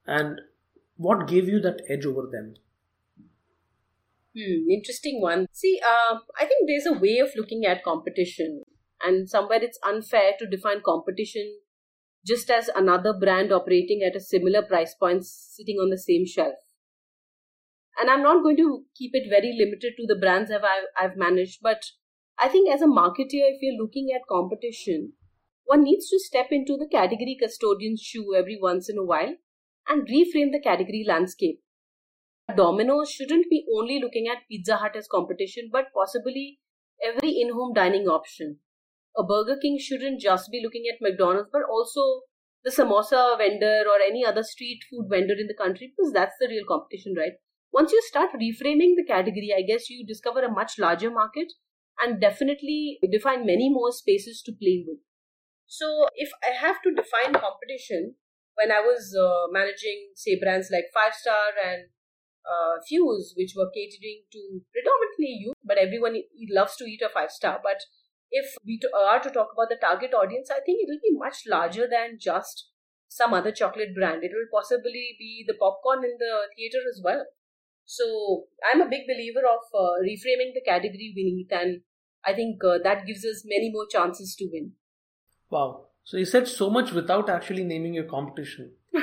And 0.08 0.40
what 0.96 1.28
gave 1.28 1.50
you 1.50 1.60
that 1.60 1.82
edge 1.90 2.06
over 2.06 2.26
them? 2.32 2.56
Hmm, 4.40 4.70
interesting 4.70 5.22
one. 5.22 5.48
See, 5.52 5.80
uh, 5.86 6.20
I 6.40 6.46
think 6.46 6.68
there's 6.68 6.86
a 6.86 6.98
way 6.98 7.20
of 7.20 7.36
looking 7.36 7.66
at 7.66 7.84
competition, 7.84 8.64
and 9.02 9.30
somewhere 9.30 9.62
it's 9.62 9.80
unfair 9.84 10.34
to 10.40 10.48
define 10.48 10.82
competition 10.82 11.60
just 12.26 12.50
as 12.52 12.70
another 12.70 13.14
brand 13.14 13.52
operating 13.52 14.04
at 14.04 14.16
a 14.16 14.22
similar 14.22 14.62
price 14.64 14.96
point 14.96 15.26
sitting 15.26 15.78
on 15.78 15.90
the 15.90 15.98
same 15.98 16.26
shelf. 16.26 16.56
And 18.00 18.10
I'm 18.10 18.24
not 18.24 18.42
going 18.42 18.58
to 18.58 18.86
keep 18.96 19.12
it 19.14 19.30
very 19.30 19.54
limited 19.56 19.94
to 19.98 20.08
the 20.08 20.16
brands 20.20 20.50
I've, 20.50 20.64
I've 20.98 21.18
managed, 21.18 21.60
but 21.62 21.84
I 22.38 22.48
think 22.50 22.68
as 22.70 22.82
a 22.82 22.88
marketer, 22.88 23.46
if 23.46 23.62
you're 23.62 23.80
looking 23.80 24.10
at 24.16 24.26
competition, 24.28 25.14
one 25.66 25.84
needs 25.84 26.10
to 26.10 26.20
step 26.20 26.48
into 26.52 26.78
the 26.78 26.88
category 26.88 27.38
custodian's 27.40 28.02
shoe 28.02 28.34
every 28.36 28.58
once 28.60 28.90
in 28.90 28.98
a 28.98 29.04
while 29.04 29.36
and 29.88 30.08
reframe 30.08 30.52
the 30.52 30.62
category 30.64 31.06
landscape. 31.08 31.62
Domino's 32.56 33.12
shouldn't 33.12 33.50
be 33.50 33.66
only 33.74 34.00
looking 34.00 34.28
at 34.28 34.48
Pizza 34.48 34.78
Hut 34.78 34.96
as 34.96 35.08
competition, 35.08 35.70
but 35.72 35.86
possibly 35.94 36.60
every 37.04 37.40
in 37.40 37.54
home 37.54 37.74
dining 37.74 38.08
option 38.08 38.60
a 39.18 39.24
Burger 39.24 39.58
King 39.62 39.78
shouldn't 39.80 40.22
just 40.22 40.50
be 40.52 40.62
looking 40.64 40.86
at 40.92 41.02
McDonald's, 41.02 41.50
but 41.52 41.64
also 41.70 42.22
the 42.64 42.72
samosa 42.72 43.38
vendor 43.38 43.84
or 43.88 44.00
any 44.06 44.26
other 44.26 44.44
street 44.44 44.80
food 44.90 45.08
vendor 45.10 45.34
in 45.34 45.48
the 45.48 45.54
country, 45.54 45.94
because 45.96 46.14
that's 46.14 46.36
the 46.40 46.48
real 46.48 46.66
competition, 46.68 47.16
right? 47.18 47.34
Once 47.72 47.92
you 47.92 48.02
start 48.08 48.30
reframing 48.34 48.96
the 48.96 49.06
category, 49.08 49.54
I 49.56 49.62
guess 49.62 49.90
you 49.90 50.06
discover 50.06 50.42
a 50.42 50.52
much 50.52 50.80
larger 50.80 51.12
market 51.12 51.54
and 52.02 52.22
definitely 52.22 53.00
define 53.12 53.46
many 53.46 53.70
more 53.70 53.92
spaces 53.92 54.42
to 54.46 54.52
play 54.52 54.84
with. 54.88 55.00
So, 55.68 56.08
if 56.16 56.32
I 56.44 56.56
have 56.56 56.82
to 56.84 56.92
define 56.92 57.34
competition, 57.34 58.16
when 58.56 58.72
I 58.72 58.80
was 58.80 59.16
uh, 59.16 59.52
managing, 59.52 60.12
say, 60.16 60.40
brands 60.40 60.70
like 60.72 60.86
Five 60.94 61.14
Star 61.14 61.54
and 61.64 61.90
uh, 62.46 62.82
Fuse, 62.88 63.34
which 63.36 63.54
were 63.56 63.70
catering 63.74 64.24
to 64.32 64.62
predominantly 64.72 65.40
youth, 65.40 65.56
but 65.64 65.78
everyone 65.78 66.22
loves 66.50 66.76
to 66.78 66.86
eat 66.86 67.02
a 67.02 67.10
five 67.10 67.32
star. 67.32 67.60
But 67.64 67.82
if 68.32 68.56
we 68.66 68.80
are 68.94 69.20
to 69.20 69.30
talk 69.30 69.50
about 69.54 69.70
the 69.70 69.80
target 69.82 70.14
audience, 70.14 70.50
I 70.52 70.62
think 70.62 70.80
it 70.82 70.90
will 70.90 71.02
be 71.04 71.18
much 71.18 71.44
larger 71.48 71.88
than 71.90 72.18
just 72.20 72.70
some 73.08 73.34
other 73.34 73.52
chocolate 73.52 73.96
brand. 73.96 74.24
It 74.24 74.32
will 74.34 74.48
possibly 74.52 75.16
be 75.18 75.44
the 75.48 75.56
popcorn 75.56 76.04
in 76.04 76.16
the 76.20 76.48
theater 76.56 76.80
as 76.88 77.02
well. 77.04 77.26
So 77.86 78.46
I'm 78.72 78.82
a 78.82 78.90
big 78.90 79.08
believer 79.08 79.42
of 79.50 79.66
uh, 79.74 79.98
reframing 80.06 80.54
the 80.54 80.62
category 80.64 81.12
we 81.16 81.24
need, 81.24 81.48
and 81.52 81.82
I 82.24 82.34
think 82.34 82.64
uh, 82.64 82.78
that 82.84 83.08
gives 83.08 83.26
us 83.26 83.44
many 83.46 83.72
more 83.72 83.88
chances 83.90 84.36
to 84.36 84.48
win. 84.52 84.74
Wow. 85.50 85.88
So 86.04 86.18
you 86.18 86.26
said 86.26 86.48
so 86.48 86.70
much 86.70 86.92
without 86.92 87.30
actually 87.30 87.64
naming 87.64 87.96
your 87.96 88.04
competition. 88.04 88.74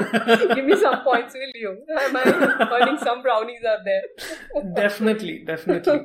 Give 0.54 0.64
me 0.64 0.76
some 0.76 1.02
points, 1.02 1.34
will 1.34 1.50
you? 1.54 1.84
Am 2.00 2.16
I 2.16 2.78
earning 2.80 2.98
some 2.98 3.22
brownies 3.22 3.64
out 3.64 3.80
there? 3.84 4.02
definitely, 4.74 5.44
definitely 5.44 6.04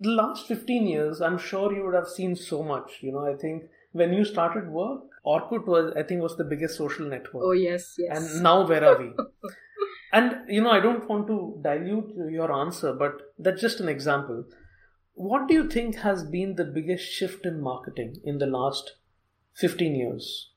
the 0.00 0.10
last 0.10 0.48
15 0.48 0.86
years, 0.86 1.20
I'm 1.20 1.38
sure 1.38 1.74
you 1.74 1.84
would 1.84 1.94
have 1.94 2.08
seen 2.08 2.34
so 2.34 2.62
much. 2.62 2.98
You 3.02 3.12
know, 3.12 3.26
I 3.26 3.36
think 3.36 3.64
when 3.92 4.14
you 4.14 4.24
started 4.24 4.68
work, 4.68 5.02
Orkut 5.26 5.66
was, 5.66 5.92
I 5.94 6.02
think, 6.02 6.22
was 6.22 6.36
the 6.36 6.44
biggest 6.44 6.78
social 6.78 7.06
network. 7.06 7.44
Oh, 7.44 7.52
yes, 7.52 7.94
yes. 7.98 8.16
And 8.16 8.42
now 8.42 8.66
where 8.66 8.82
are 8.82 8.98
we? 8.98 9.12
and, 10.12 10.38
you 10.48 10.62
know, 10.62 10.70
I 10.70 10.80
don't 10.80 11.06
want 11.06 11.26
to 11.26 11.60
dilute 11.62 12.14
your 12.30 12.50
answer, 12.50 12.94
but 12.94 13.34
that's 13.38 13.60
just 13.60 13.80
an 13.80 13.88
example. 13.88 14.44
What 15.12 15.48
do 15.48 15.54
you 15.54 15.68
think 15.68 15.96
has 15.96 16.24
been 16.24 16.54
the 16.54 16.64
biggest 16.64 17.04
shift 17.04 17.44
in 17.44 17.60
marketing 17.60 18.16
in 18.24 18.38
the 18.38 18.46
last 18.46 18.94
15 19.56 19.94
years? 19.94 20.49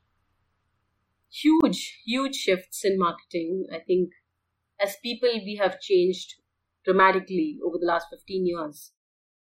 Huge, 1.42 2.02
huge 2.06 2.36
shifts 2.36 2.86
in 2.86 2.98
marketing. 2.98 3.66
I 3.72 3.80
think 3.80 4.12
as 4.80 4.98
people, 5.04 5.30
we 5.30 5.60
have 5.62 5.80
changed 5.80 6.36
dramatically 6.86 7.58
over 7.66 7.78
the 7.80 7.86
last 7.88 8.08
15 8.12 8.46
years. 8.46 8.92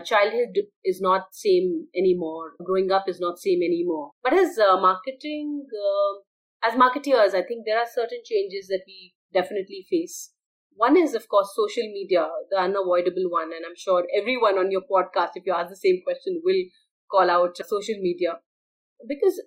Childhood 0.04 0.58
is 0.85 1.00
not 1.00 1.35
same 1.35 1.87
anymore. 1.97 2.52
Growing 2.64 2.90
up 2.92 3.08
is 3.08 3.20
not 3.20 3.38
same 3.38 3.62
anymore. 3.62 4.12
But 4.23 4.32
as 4.35 4.58
uh, 4.58 4.80
marketing 4.80 5.66
uh, 5.73 6.18
as 6.66 6.75
marketeers 6.75 7.35
i 7.35 7.42
think 7.42 7.64
there 7.64 7.78
are 7.78 7.87
certain 7.94 8.23
changes 8.25 8.68
that 8.68 8.82
we 8.87 9.14
definitely 9.32 9.87
face. 9.90 10.32
One 10.75 10.97
is 10.97 11.14
of 11.14 11.28
course 11.28 11.52
social 11.54 11.88
media 11.92 12.28
the 12.50 12.58
unavoidable 12.58 13.28
one. 13.30 13.52
And 13.52 13.66
i'm 13.66 13.76
sure 13.76 14.06
everyone 14.16 14.58
on 14.58 14.70
your 14.70 14.82
podcast 14.90 15.30
if 15.37 15.47
you 15.47 15.52
ask 15.52 15.70
the 15.70 15.76
same 15.76 16.00
question 16.04 16.40
will 16.44 16.62
call 17.11 17.30
out 17.30 17.56
social 17.56 17.97
media. 18.00 18.38
Because 19.06 19.40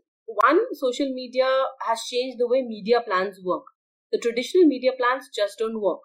one 0.44 0.60
social 0.74 1.12
media 1.14 1.50
has 1.88 2.02
changed 2.04 2.38
the 2.40 2.48
way 2.48 2.62
media 2.62 3.02
plans 3.06 3.40
work 3.44 3.64
the 4.12 4.20
traditional 4.20 4.66
media 4.66 4.92
plans 4.98 5.30
just 5.34 5.58
don't 5.58 5.82
work 5.82 6.02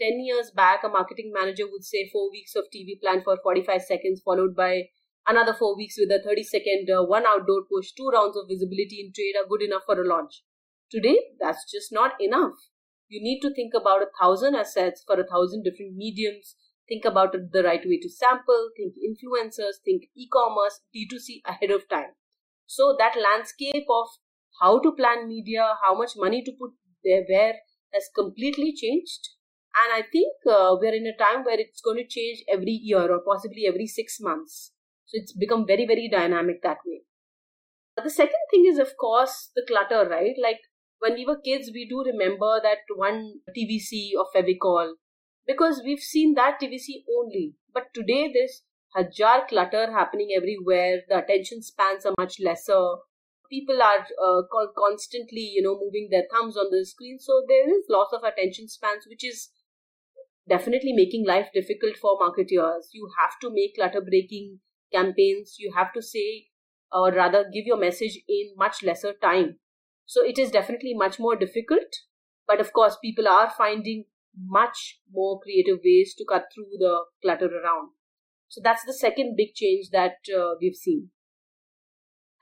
10 0.00 0.20
years 0.20 0.50
back, 0.50 0.82
a 0.84 0.88
marketing 0.88 1.32
manager 1.34 1.64
would 1.70 1.84
say 1.84 2.08
four 2.10 2.30
weeks 2.30 2.56
of 2.56 2.64
TV 2.74 3.00
plan 3.00 3.22
for 3.22 3.36
45 3.42 3.82
seconds, 3.82 4.22
followed 4.24 4.56
by 4.56 4.88
another 5.28 5.54
four 5.54 5.76
weeks 5.76 5.96
with 5.98 6.10
a 6.10 6.20
30 6.22 6.42
second 6.42 6.90
uh, 6.90 7.04
one 7.04 7.24
outdoor 7.26 7.62
push, 7.70 7.92
two 7.92 8.08
rounds 8.08 8.36
of 8.36 8.48
visibility 8.48 9.00
in 9.00 9.12
trade 9.12 9.34
are 9.38 9.48
good 9.48 9.62
enough 9.62 9.82
for 9.86 10.00
a 10.00 10.06
launch. 10.06 10.42
Today, 10.90 11.18
that's 11.38 11.70
just 11.70 11.92
not 11.92 12.12
enough. 12.20 12.54
You 13.08 13.22
need 13.22 13.40
to 13.40 13.54
think 13.54 13.74
about 13.74 14.02
a 14.02 14.10
thousand 14.20 14.54
assets 14.56 15.04
for 15.06 15.20
a 15.20 15.26
thousand 15.26 15.62
different 15.62 15.94
mediums. 15.94 16.56
Think 16.88 17.04
about 17.04 17.32
the 17.52 17.62
right 17.62 17.82
way 17.86 17.98
to 18.00 18.10
sample, 18.10 18.70
think 18.76 18.94
influencers, 18.96 19.78
think 19.84 20.04
e 20.16 20.28
commerce, 20.32 20.80
D2C 20.94 21.42
ahead 21.46 21.70
of 21.70 21.88
time. 21.88 22.12
So, 22.66 22.96
that 22.98 23.16
landscape 23.20 23.86
of 23.90 24.08
how 24.60 24.80
to 24.80 24.92
plan 24.92 25.28
media, 25.28 25.74
how 25.84 25.96
much 25.96 26.12
money 26.16 26.42
to 26.44 26.52
put 26.52 26.70
there, 27.04 27.24
where 27.28 27.54
has 27.92 28.08
completely 28.14 28.74
changed. 28.74 29.30
And 29.84 30.02
I 30.02 30.06
think 30.10 30.34
uh, 30.46 30.76
we're 30.80 30.94
in 30.94 31.06
a 31.06 31.16
time 31.16 31.44
where 31.44 31.58
it's 31.58 31.80
going 31.80 31.96
to 31.96 32.06
change 32.06 32.44
every 32.48 32.72
year 32.72 33.10
or 33.10 33.20
possibly 33.26 33.66
every 33.66 33.86
six 33.86 34.18
months. 34.20 34.72
So 35.06 35.18
it's 35.18 35.32
become 35.32 35.66
very, 35.66 35.86
very 35.86 36.08
dynamic 36.08 36.62
that 36.62 36.78
way. 36.86 37.02
The 38.02 38.10
second 38.10 38.44
thing 38.50 38.66
is, 38.66 38.78
of 38.78 38.96
course, 38.96 39.50
the 39.54 39.64
clutter, 39.66 40.08
right? 40.08 40.34
Like 40.42 40.60
when 40.98 41.14
we 41.14 41.26
were 41.26 41.40
kids, 41.40 41.70
we 41.72 41.86
do 41.88 42.02
remember 42.04 42.60
that 42.62 42.78
one 42.94 43.40
TVC 43.56 44.12
of 44.18 44.26
Fevicol 44.34 44.94
because 45.46 45.82
we've 45.84 46.00
seen 46.00 46.34
that 46.34 46.60
TVC 46.60 47.04
only. 47.18 47.54
But 47.72 47.92
today, 47.94 48.30
there's 48.32 48.62
hajar 48.96 49.46
clutter 49.48 49.92
happening 49.92 50.30
everywhere. 50.36 51.00
The 51.08 51.18
attention 51.18 51.62
spans 51.62 52.06
are 52.06 52.14
much 52.18 52.40
lesser. 52.40 52.96
People 53.50 53.82
are 53.82 54.06
uh, 54.24 54.42
constantly, 54.78 55.42
you 55.54 55.62
know, 55.62 55.78
moving 55.78 56.08
their 56.10 56.24
thumbs 56.32 56.56
on 56.56 56.70
the 56.70 56.84
screen. 56.86 57.18
So 57.18 57.42
there 57.48 57.68
is 57.68 57.84
loss 57.90 58.08
of 58.12 58.22
attention 58.24 58.68
spans, 58.68 59.04
which 59.06 59.24
is 59.24 59.50
definitely 60.48 60.92
making 60.92 61.26
life 61.26 61.48
difficult 61.52 61.96
for 61.96 62.16
marketers. 62.18 62.90
You 62.92 63.10
have 63.20 63.38
to 63.42 63.50
make 63.52 63.74
clutter 63.74 64.00
breaking 64.00 64.60
campaigns. 64.92 65.56
You 65.58 65.72
have 65.76 65.92
to 65.92 66.02
say, 66.02 66.46
or 66.90 67.12
rather, 67.12 67.44
give 67.52 67.66
your 67.66 67.78
message 67.78 68.18
in 68.28 68.54
much 68.56 68.82
lesser 68.82 69.12
time. 69.12 69.58
So 70.06 70.24
it 70.24 70.38
is 70.38 70.50
definitely 70.50 70.94
much 70.94 71.18
more 71.18 71.36
difficult. 71.36 71.92
But 72.46 72.60
of 72.60 72.72
course, 72.72 72.96
people 73.02 73.28
are 73.28 73.50
finding 73.50 74.04
much 74.34 75.00
more 75.12 75.40
creative 75.40 75.78
ways 75.84 76.14
to 76.16 76.24
cut 76.28 76.46
through 76.54 76.78
the 76.78 77.04
clutter 77.22 77.46
around. 77.46 77.90
So 78.52 78.60
that's 78.62 78.84
the 78.84 78.92
second 78.92 79.32
big 79.32 79.56
change 79.56 79.88
that 79.96 80.20
uh, 80.28 80.60
we've 80.60 80.76
seen. 80.76 81.08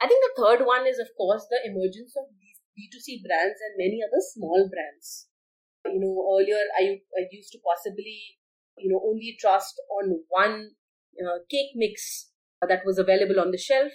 I 0.02 0.10
think 0.10 0.18
the 0.26 0.42
third 0.42 0.66
one 0.66 0.82
is, 0.82 0.98
of 0.98 1.06
course, 1.16 1.46
the 1.46 1.62
emergence 1.62 2.18
of 2.18 2.26
these 2.34 2.58
D2C 2.74 3.22
brands 3.22 3.62
and 3.62 3.78
many 3.78 4.02
other 4.02 4.18
small 4.18 4.66
brands. 4.66 5.30
You 5.86 6.02
know, 6.02 6.18
earlier 6.34 6.58
I, 6.74 6.98
I 7.14 7.30
used 7.30 7.52
to 7.52 7.62
possibly, 7.62 8.42
you 8.76 8.90
know, 8.90 8.98
only 9.06 9.38
trust 9.38 9.78
on 10.02 10.26
one 10.26 10.74
uh, 11.14 11.46
cake 11.48 11.78
mix 11.78 12.32
that 12.58 12.82
was 12.84 12.98
available 12.98 13.38
on 13.38 13.52
the 13.52 13.62
shelf. 13.62 13.92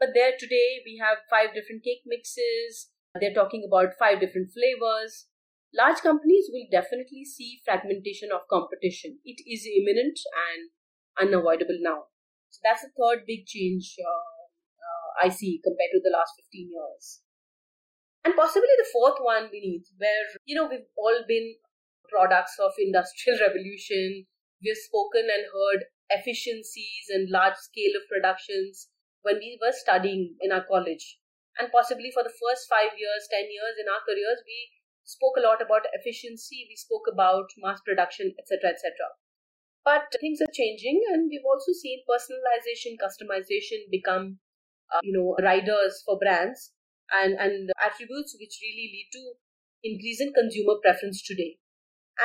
But 0.00 0.18
there 0.18 0.34
today 0.34 0.82
we 0.84 0.98
have 0.98 1.30
five 1.30 1.54
different 1.54 1.84
cake 1.84 2.02
mixes. 2.04 2.90
They're 3.14 3.38
talking 3.38 3.62
about 3.62 3.94
five 3.96 4.18
different 4.18 4.50
flavors. 4.50 5.30
Large 5.70 6.02
companies 6.02 6.50
will 6.50 6.66
definitely 6.74 7.22
see 7.22 7.62
fragmentation 7.64 8.34
of 8.34 8.50
competition. 8.50 9.22
It 9.22 9.38
is 9.46 9.62
imminent 9.62 10.18
and 10.50 10.74
unavoidable 11.20 11.78
now. 11.80 12.12
So 12.50 12.60
that's 12.64 12.82
the 12.82 12.92
third 12.92 13.24
big 13.26 13.46
change 13.46 13.96
uh, 13.98 14.28
uh, 14.80 15.26
I 15.26 15.28
see 15.28 15.60
compared 15.64 15.92
to 15.92 16.00
the 16.04 16.12
last 16.12 16.36
15 16.52 16.70
years. 16.70 17.22
And 18.24 18.36
possibly 18.36 18.70
the 18.78 18.92
fourth 18.92 19.18
one 19.18 19.50
beneath, 19.50 19.88
where, 19.98 20.30
you 20.44 20.54
know, 20.54 20.68
we've 20.68 20.86
all 20.96 21.24
been 21.26 21.56
products 22.08 22.60
of 22.60 22.72
industrial 22.78 23.40
revolution. 23.46 24.26
We've 24.62 24.78
spoken 24.78 25.26
and 25.26 25.48
heard 25.48 25.90
efficiencies 26.12 27.08
and 27.08 27.32
large 27.32 27.56
scale 27.56 27.96
of 27.96 28.06
productions 28.06 28.88
when 29.22 29.40
we 29.40 29.58
were 29.58 29.72
studying 29.74 30.36
in 30.40 30.52
our 30.52 30.62
college. 30.62 31.18
And 31.58 31.72
possibly 31.72 32.12
for 32.12 32.22
the 32.22 32.32
first 32.32 32.68
five 32.68 32.94
years, 32.96 33.28
ten 33.28 33.48
years 33.50 33.76
in 33.80 33.88
our 33.88 34.04
careers, 34.06 34.44
we 34.46 34.70
spoke 35.04 35.36
a 35.36 35.44
lot 35.44 35.60
about 35.60 35.90
efficiency, 35.92 36.64
we 36.68 36.76
spoke 36.76 37.10
about 37.10 37.50
mass 37.58 37.80
production, 37.84 38.34
etc., 38.38 38.70
etc. 38.70 39.18
But 39.84 40.14
things 40.20 40.38
are 40.40 40.54
changing, 40.54 41.02
and 41.10 41.28
we've 41.28 41.46
also 41.46 41.72
seen 41.72 42.06
personalization, 42.06 42.94
customization 43.02 43.90
become, 43.90 44.38
uh, 44.94 45.00
you 45.02 45.12
know, 45.12 45.34
riders 45.42 46.02
for 46.06 46.18
brands 46.18 46.70
and, 47.10 47.34
and 47.34 47.70
attributes 47.82 48.36
which 48.38 48.62
really 48.62 48.88
lead 48.94 49.08
to 49.12 49.22
increase 49.82 50.20
in 50.20 50.32
consumer 50.32 50.78
preference 50.82 51.22
today. 51.22 51.58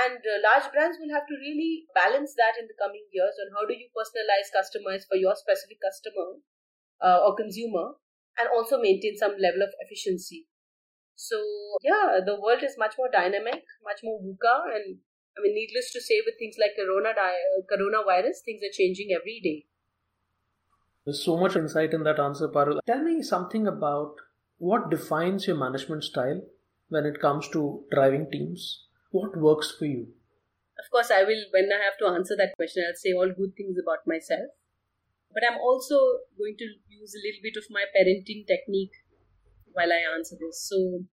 And 0.05 0.21
uh, 0.21 0.37
large 0.45 0.69
brands 0.71 0.97
will 1.01 1.09
have 1.15 1.25
to 1.25 1.35
really 1.39 1.89
balance 1.95 2.35
that 2.37 2.59
in 2.59 2.67
the 2.67 2.77
coming 2.77 3.07
years 3.09 3.33
on 3.41 3.49
how 3.55 3.65
do 3.65 3.73
you 3.73 3.89
personalize, 3.89 4.53
customize 4.53 5.07
for 5.09 5.17
your 5.17 5.33
specific 5.33 5.81
customer 5.81 6.37
uh, 7.01 7.25
or 7.25 7.35
consumer, 7.35 7.97
and 8.37 8.49
also 8.53 8.77
maintain 8.77 9.17
some 9.17 9.33
level 9.41 9.65
of 9.65 9.73
efficiency. 9.81 10.45
So 11.15 11.41
yeah, 11.81 12.19
the 12.23 12.37
world 12.39 12.61
is 12.61 12.77
much 12.77 12.93
more 12.97 13.09
dynamic, 13.09 13.65
much 13.81 14.01
more 14.03 14.21
VUCA, 14.21 14.75
and 14.77 15.01
I 15.38 15.41
mean, 15.41 15.53
needless 15.53 15.91
to 15.94 16.01
say, 16.01 16.22
with 16.25 16.36
things 16.39 16.56
like 16.60 16.72
corona 16.75 17.13
di- 17.13 17.22
uh, 17.22 17.62
coronavirus, 17.72 18.41
things 18.44 18.62
are 18.63 18.74
changing 18.74 19.10
every 19.15 19.39
day. 19.44 19.65
There's 21.06 21.24
so 21.24 21.38
much 21.38 21.56
insight 21.56 21.94
in 21.94 22.03
that 22.03 22.20
answer, 22.20 22.50
Parul. 22.50 22.79
Tell 22.86 23.03
me 23.03 23.22
something 23.22 23.67
about 23.67 24.15
what 24.58 24.89
defines 24.89 25.48
your 25.48 25.56
management 25.56 26.03
style 26.03 26.41
when 26.89 27.06
it 27.06 27.22
comes 27.22 27.48
to 27.50 27.84
driving 27.91 28.29
teams. 28.32 28.86
What 29.12 29.38
works 29.38 29.74
for 29.77 29.86
you? 29.86 30.08
Of 30.77 30.91
course, 30.91 31.10
I 31.12 31.24
will, 31.24 31.44
when 31.51 31.70
I 31.72 31.84
have 31.84 31.98
to 32.00 32.13
answer 32.13 32.36
that 32.38 32.56
question, 32.58 32.84
I'll 32.88 32.96
say 32.96 33.13
all 33.13 33.32
good 33.36 33.56
things 33.56 33.77
about 33.82 34.06
myself. 34.06 34.51
But 35.34 35.44
I'm 35.50 35.60
also 35.60 35.96
going 36.38 36.56
to 36.58 36.65
use 36.89 37.13
a 37.13 37.24
little 37.25 37.41
bit 37.44 37.58
of 37.58 37.65
my 37.70 37.86
parenting 37.96 38.46
technique 38.48 38.94
while 39.72 39.91
I 39.91 40.01
answer 40.15 40.36
this. 40.39 40.62
So, 40.67 41.06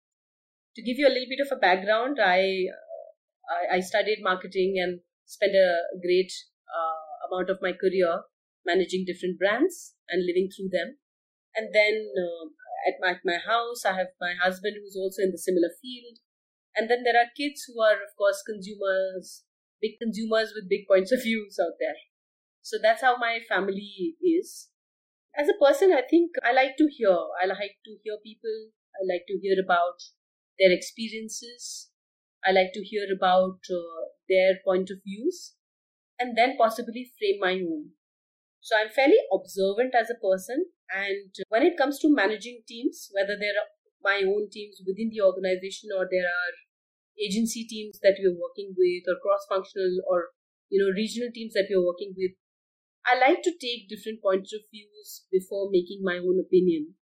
to 0.75 0.83
give 0.83 0.99
you 0.99 1.07
a 1.07 1.14
little 1.14 1.28
bit 1.28 1.45
of 1.45 1.57
a 1.57 1.61
background, 1.61 2.19
I 2.21 2.66
uh, 2.73 2.83
I, 3.48 3.76
I 3.76 3.80
studied 3.80 4.22
marketing 4.22 4.76
and 4.80 5.00
spent 5.26 5.52
a 5.54 5.82
great 6.00 6.32
uh, 6.68 7.28
amount 7.28 7.50
of 7.50 7.58
my 7.62 7.72
career 7.72 8.22
managing 8.66 9.04
different 9.06 9.38
brands 9.38 9.94
and 10.08 10.24
living 10.26 10.48
through 10.48 10.70
them. 10.72 10.96
And 11.54 11.70
then 11.72 12.10
uh, 12.16 12.50
at 12.88 13.00
my, 13.00 13.16
my 13.24 13.38
house, 13.38 13.84
I 13.84 13.94
have 13.94 14.16
my 14.20 14.34
husband 14.34 14.76
who's 14.80 14.96
also 14.96 15.22
in 15.22 15.30
the 15.30 15.38
similar 15.38 15.70
field. 15.80 16.18
And 16.76 16.90
then 16.90 17.04
there 17.04 17.16
are 17.16 17.30
kids 17.36 17.64
who 17.66 17.80
are, 17.80 17.94
of 17.94 18.16
course, 18.18 18.42
consumers, 18.42 19.44
big 19.80 20.00
consumers 20.02 20.52
with 20.54 20.68
big 20.68 20.88
points 20.88 21.12
of 21.12 21.22
views 21.22 21.58
out 21.62 21.78
there. 21.78 21.94
So 22.62 22.78
that's 22.82 23.02
how 23.02 23.16
my 23.16 23.38
family 23.46 24.16
is. 24.22 24.68
As 25.36 25.48
a 25.48 25.58
person, 25.64 25.92
I 25.92 26.02
think 26.08 26.32
I 26.42 26.52
like 26.52 26.76
to 26.78 26.88
hear. 26.90 27.14
I 27.40 27.46
like 27.46 27.78
to 27.84 27.98
hear 28.02 28.16
people. 28.24 28.72
I 28.94 29.02
like 29.06 29.26
to 29.28 29.38
hear 29.40 29.56
about 29.62 30.02
their 30.58 30.72
experiences. 30.72 31.90
I 32.46 32.52
like 32.52 32.72
to 32.74 32.84
hear 32.84 33.06
about 33.14 33.58
uh, 33.70 34.08
their 34.28 34.58
point 34.64 34.90
of 34.90 34.98
views 35.04 35.54
and 36.18 36.36
then 36.36 36.56
possibly 36.56 37.12
frame 37.18 37.40
my 37.40 37.54
own. 37.54 37.90
So 38.60 38.76
I'm 38.76 38.90
fairly 38.90 39.18
observant 39.32 39.94
as 39.94 40.10
a 40.10 40.20
person. 40.20 40.66
And 40.94 41.34
when 41.48 41.62
it 41.62 41.76
comes 41.76 41.98
to 42.00 42.14
managing 42.14 42.62
teams, 42.68 43.10
whether 43.12 43.36
they're 43.38 43.60
my 44.04 44.22
own 44.22 44.48
teams 44.52 44.80
within 44.86 45.10
the 45.10 45.24
organization 45.24 45.88
or 45.96 46.06
there 46.10 46.28
are 46.28 46.52
agency 47.18 47.64
teams 47.64 47.98
that 48.02 48.20
we're 48.20 48.36
working 48.36 48.74
with 48.76 49.04
or 49.08 49.16
cross-functional 49.22 50.04
or 50.06 50.36
you 50.68 50.78
know 50.82 50.92
regional 50.92 51.30
teams 51.32 51.54
that 51.54 51.66
we're 51.70 51.84
working 51.84 52.12
with 52.16 52.32
i 53.06 53.14
like 53.16 53.40
to 53.42 53.54
take 53.60 53.88
different 53.88 54.20
points 54.20 54.52
of 54.52 54.60
views 54.70 55.24
before 55.30 55.70
making 55.70 56.02
my 56.02 56.18
own 56.18 56.42
opinion 56.42 56.94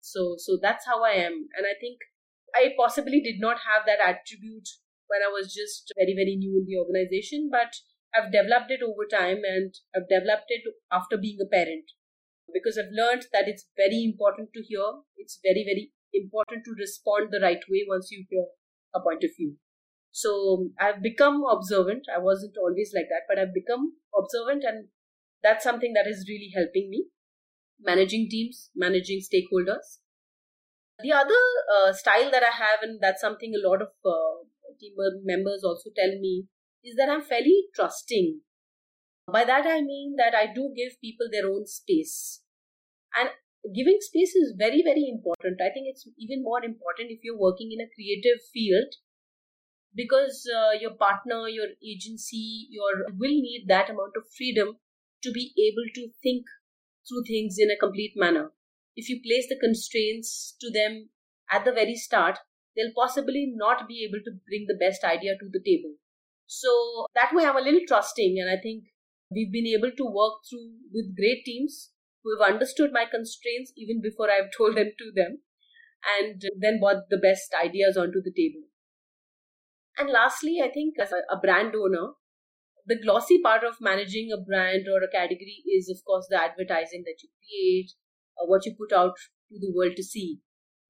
so 0.00 0.34
so 0.38 0.58
that's 0.60 0.86
how 0.86 1.04
i 1.04 1.12
am 1.12 1.46
and 1.56 1.68
i 1.68 1.76
think 1.78 2.00
I 2.54 2.74
possibly 2.76 3.20
did 3.20 3.40
not 3.40 3.58
have 3.68 3.86
that 3.86 4.00
attribute 4.00 4.68
when 5.08 5.20
I 5.22 5.30
was 5.30 5.54
just 5.54 5.92
very, 5.96 6.14
very 6.14 6.36
new 6.36 6.58
in 6.58 6.66
the 6.66 6.78
organization, 6.78 7.48
but 7.50 7.74
I've 8.14 8.32
developed 8.32 8.70
it 8.70 8.82
over 8.82 9.06
time 9.06 9.42
and 9.44 9.74
I've 9.94 10.08
developed 10.08 10.48
it 10.48 10.62
after 10.90 11.16
being 11.16 11.38
a 11.40 11.48
parent 11.48 11.92
because 12.52 12.78
I've 12.78 12.92
learned 12.92 13.26
that 13.32 13.46
it's 13.46 13.66
very 13.76 14.02
important 14.04 14.50
to 14.54 14.62
hear. 14.62 15.02
It's 15.16 15.38
very, 15.42 15.62
very 15.64 15.92
important 16.12 16.64
to 16.64 16.74
respond 16.78 17.28
the 17.30 17.40
right 17.40 17.62
way 17.70 17.86
once 17.88 18.10
you 18.10 18.26
hear 18.28 18.46
a 18.94 19.00
point 19.00 19.22
of 19.22 19.30
view. 19.36 19.56
So 20.10 20.70
I've 20.78 21.02
become 21.02 21.44
observant. 21.48 22.06
I 22.12 22.18
wasn't 22.18 22.56
always 22.58 22.92
like 22.94 23.06
that, 23.10 23.26
but 23.28 23.38
I've 23.38 23.54
become 23.54 23.94
observant, 24.16 24.64
and 24.64 24.88
that's 25.42 25.62
something 25.62 25.92
that 25.94 26.08
is 26.08 26.26
really 26.28 26.50
helping 26.54 26.90
me 26.90 27.06
managing 27.82 28.28
teams, 28.28 28.70
managing 28.74 29.20
stakeholders, 29.20 29.98
the 31.02 31.12
other 31.12 31.42
uh, 31.74 31.92
style 31.92 32.30
that 32.30 32.42
I 32.42 32.54
have, 32.54 32.80
and 32.82 32.98
that's 33.00 33.20
something 33.20 33.52
a 33.54 33.68
lot 33.68 33.82
of 33.82 33.88
uh, 34.04 34.44
team 34.78 34.94
members 35.24 35.62
also 35.64 35.90
tell 35.96 36.10
me, 36.20 36.46
is 36.84 36.96
that 36.96 37.08
I'm 37.08 37.22
fairly 37.22 37.68
trusting. 37.74 38.40
By 39.30 39.44
that 39.44 39.66
I 39.66 39.80
mean 39.80 40.16
that 40.16 40.34
I 40.34 40.46
do 40.46 40.72
give 40.74 41.00
people 41.00 41.28
their 41.30 41.48
own 41.48 41.66
space. 41.66 42.42
And 43.16 43.30
giving 43.74 43.98
space 44.00 44.34
is 44.34 44.54
very, 44.58 44.82
very 44.82 45.06
important. 45.08 45.60
I 45.60 45.70
think 45.72 45.86
it's 45.86 46.08
even 46.18 46.42
more 46.42 46.64
important 46.64 47.10
if 47.10 47.20
you're 47.22 47.38
working 47.38 47.70
in 47.72 47.84
a 47.84 47.90
creative 47.94 48.40
field 48.52 48.94
because 49.94 50.48
uh, 50.48 50.78
your 50.80 50.94
partner, 50.94 51.48
your 51.48 51.66
agency, 51.84 52.68
your 52.70 53.10
will 53.18 53.36
need 53.36 53.66
that 53.68 53.90
amount 53.90 54.14
of 54.16 54.24
freedom 54.36 54.76
to 55.22 55.32
be 55.32 55.52
able 55.58 55.86
to 55.94 56.08
think 56.22 56.44
through 57.06 57.24
things 57.26 57.56
in 57.58 57.70
a 57.70 57.78
complete 57.78 58.14
manner 58.16 58.52
if 58.96 59.08
you 59.08 59.20
place 59.22 59.46
the 59.48 59.58
constraints 59.60 60.56
to 60.60 60.70
them 60.70 61.10
at 61.50 61.64
the 61.64 61.72
very 61.72 61.94
start, 61.94 62.38
they'll 62.76 62.94
possibly 62.94 63.52
not 63.54 63.88
be 63.88 64.06
able 64.08 64.22
to 64.24 64.38
bring 64.46 64.66
the 64.68 64.78
best 64.78 65.04
idea 65.04 65.32
to 65.38 65.48
the 65.50 65.60
table. 65.64 65.94
So 66.46 67.06
that 67.14 67.32
way, 67.32 67.44
I'm 67.44 67.56
a 67.56 67.60
little 67.60 67.86
trusting, 67.86 68.38
and 68.40 68.50
I 68.50 68.60
think 68.60 68.84
we've 69.30 69.52
been 69.52 69.66
able 69.66 69.92
to 69.96 70.04
work 70.04 70.42
through 70.48 70.74
with 70.92 71.16
great 71.16 71.44
teams 71.44 71.90
who 72.22 72.36
have 72.36 72.52
understood 72.52 72.90
my 72.92 73.04
constraints 73.10 73.72
even 73.76 74.02
before 74.02 74.30
I've 74.30 74.50
told 74.56 74.76
them 74.76 74.90
to 74.98 75.12
them, 75.14 75.42
and 76.18 76.42
then 76.58 76.80
brought 76.80 77.08
the 77.08 77.18
best 77.18 77.54
ideas 77.54 77.96
onto 77.96 78.22
the 78.22 78.32
table. 78.32 78.66
And 79.98 80.08
lastly, 80.10 80.58
I 80.64 80.70
think 80.70 80.94
as 80.98 81.12
a 81.12 81.36
brand 81.36 81.74
owner, 81.74 82.14
the 82.86 83.00
glossy 83.00 83.40
part 83.42 83.62
of 83.62 83.80
managing 83.80 84.30
a 84.32 84.40
brand 84.40 84.86
or 84.88 85.02
a 85.02 85.10
category 85.10 85.62
is, 85.66 85.88
of 85.90 86.02
course, 86.04 86.26
the 86.30 86.40
advertising 86.40 87.04
that 87.04 87.22
you 87.22 87.28
create, 87.38 87.92
what 88.46 88.64
you 88.64 88.74
put 88.76 88.96
out 88.96 89.14
to 89.50 89.58
the 89.58 89.72
world 89.74 89.96
to 89.96 90.02
see. 90.02 90.40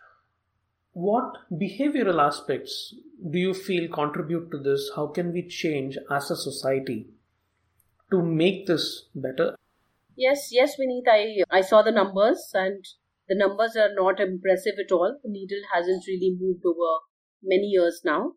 what 0.94 1.38
behavioral 1.52 2.22
aspects 2.26 2.94
do 3.30 3.38
you 3.38 3.54
feel 3.54 3.90
contribute 3.90 4.50
to 4.52 4.58
this? 4.58 4.92
How 4.96 5.08
can 5.08 5.34
we 5.34 5.48
change 5.48 5.98
as 6.10 6.32
a 6.32 6.38
society 6.38 7.13
to 8.14 8.22
make 8.22 8.66
this 8.68 8.88
better? 9.16 9.56
Yes, 10.16 10.50
yes, 10.52 10.76
Vineet. 10.80 11.08
I 11.14 11.44
I 11.60 11.62
saw 11.62 11.82
the 11.82 11.98
numbers, 11.98 12.46
and 12.54 12.94
the 13.28 13.38
numbers 13.42 13.76
are 13.84 13.94
not 14.00 14.20
impressive 14.26 14.82
at 14.86 14.92
all. 14.98 15.20
The 15.24 15.32
needle 15.36 15.64
hasn't 15.74 16.08
really 16.08 16.36
moved 16.40 16.66
over 16.72 16.92
many 17.54 17.72
years 17.76 18.02
now, 18.06 18.34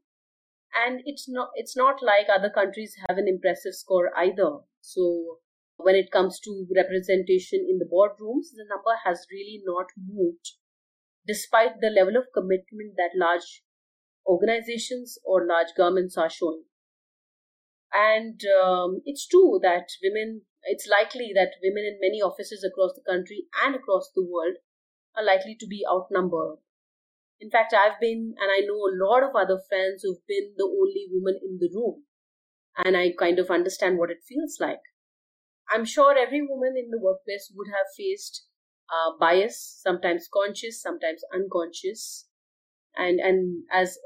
and 0.85 1.03
it's 1.05 1.29
not 1.29 1.51
it's 1.55 1.77
not 1.77 2.03
like 2.03 2.33
other 2.35 2.51
countries 2.61 2.97
have 3.09 3.19
an 3.19 3.29
impressive 3.29 3.75
score 3.75 4.11
either. 4.25 4.53
So 4.81 5.41
when 5.77 5.95
it 5.95 6.11
comes 6.11 6.41
to 6.41 6.67
representation 6.75 7.67
in 7.69 7.79
the 7.79 7.91
boardrooms, 7.93 8.55
the 8.57 8.65
number 8.69 8.97
has 9.05 9.27
really 9.31 9.61
not 9.65 9.93
moved, 10.11 10.53
despite 11.27 11.81
the 11.81 11.91
level 11.91 12.17
of 12.17 12.33
commitment 12.33 12.97
that 12.97 13.21
large 13.27 13.63
organizations 14.27 15.19
or 15.25 15.47
large 15.47 15.75
governments 15.77 16.17
are 16.17 16.31
showing. 16.31 16.65
And 17.93 18.41
um, 18.63 19.03
it's 19.05 19.27
true 19.27 19.59
that 19.63 19.89
women, 20.03 20.43
it's 20.65 20.89
likely 20.89 21.33
that 21.35 21.57
women 21.63 21.85
in 21.85 21.99
many 22.01 22.21
offices 22.21 22.65
across 22.65 22.93
the 22.95 23.07
country 23.07 23.47
and 23.65 23.75
across 23.75 24.11
the 24.15 24.25
world 24.25 24.57
are 25.17 25.25
likely 25.25 25.57
to 25.61 25.67
be 25.67 25.85
outnumbered. 25.89 26.59
In 27.41 27.51
fact, 27.51 27.75
I've 27.75 28.01
been, 28.01 28.35
and 28.41 28.51
I 28.51 28.61
know 28.67 28.81
a 28.85 28.97
lot 28.97 29.23
of 29.23 29.37
other 29.37 29.61
friends 29.69 30.03
who've 30.03 30.27
been 30.27 30.55
the 30.57 30.65
only 30.65 31.07
woman 31.11 31.39
in 31.43 31.59
the 31.61 31.71
room. 31.75 32.05
And 32.77 32.97
I 32.97 33.13
kind 33.19 33.39
of 33.39 33.51
understand 33.51 33.99
what 33.99 34.11
it 34.11 34.25
feels 34.27 34.59
like. 34.61 34.81
I'm 35.71 35.85
sure 35.85 36.17
every 36.17 36.43
woman 36.47 36.75
in 36.77 36.91
the 36.91 37.01
workplace 37.01 37.51
would 37.55 37.69
have 37.69 37.87
faced 37.97 38.47
uh, 38.91 39.13
bias, 39.19 39.81
sometimes 39.83 40.29
conscious, 40.33 40.81
sometimes 40.81 41.23
unconscious. 41.35 42.27
And, 42.97 43.21
and 43.21 43.65
as 43.73 43.99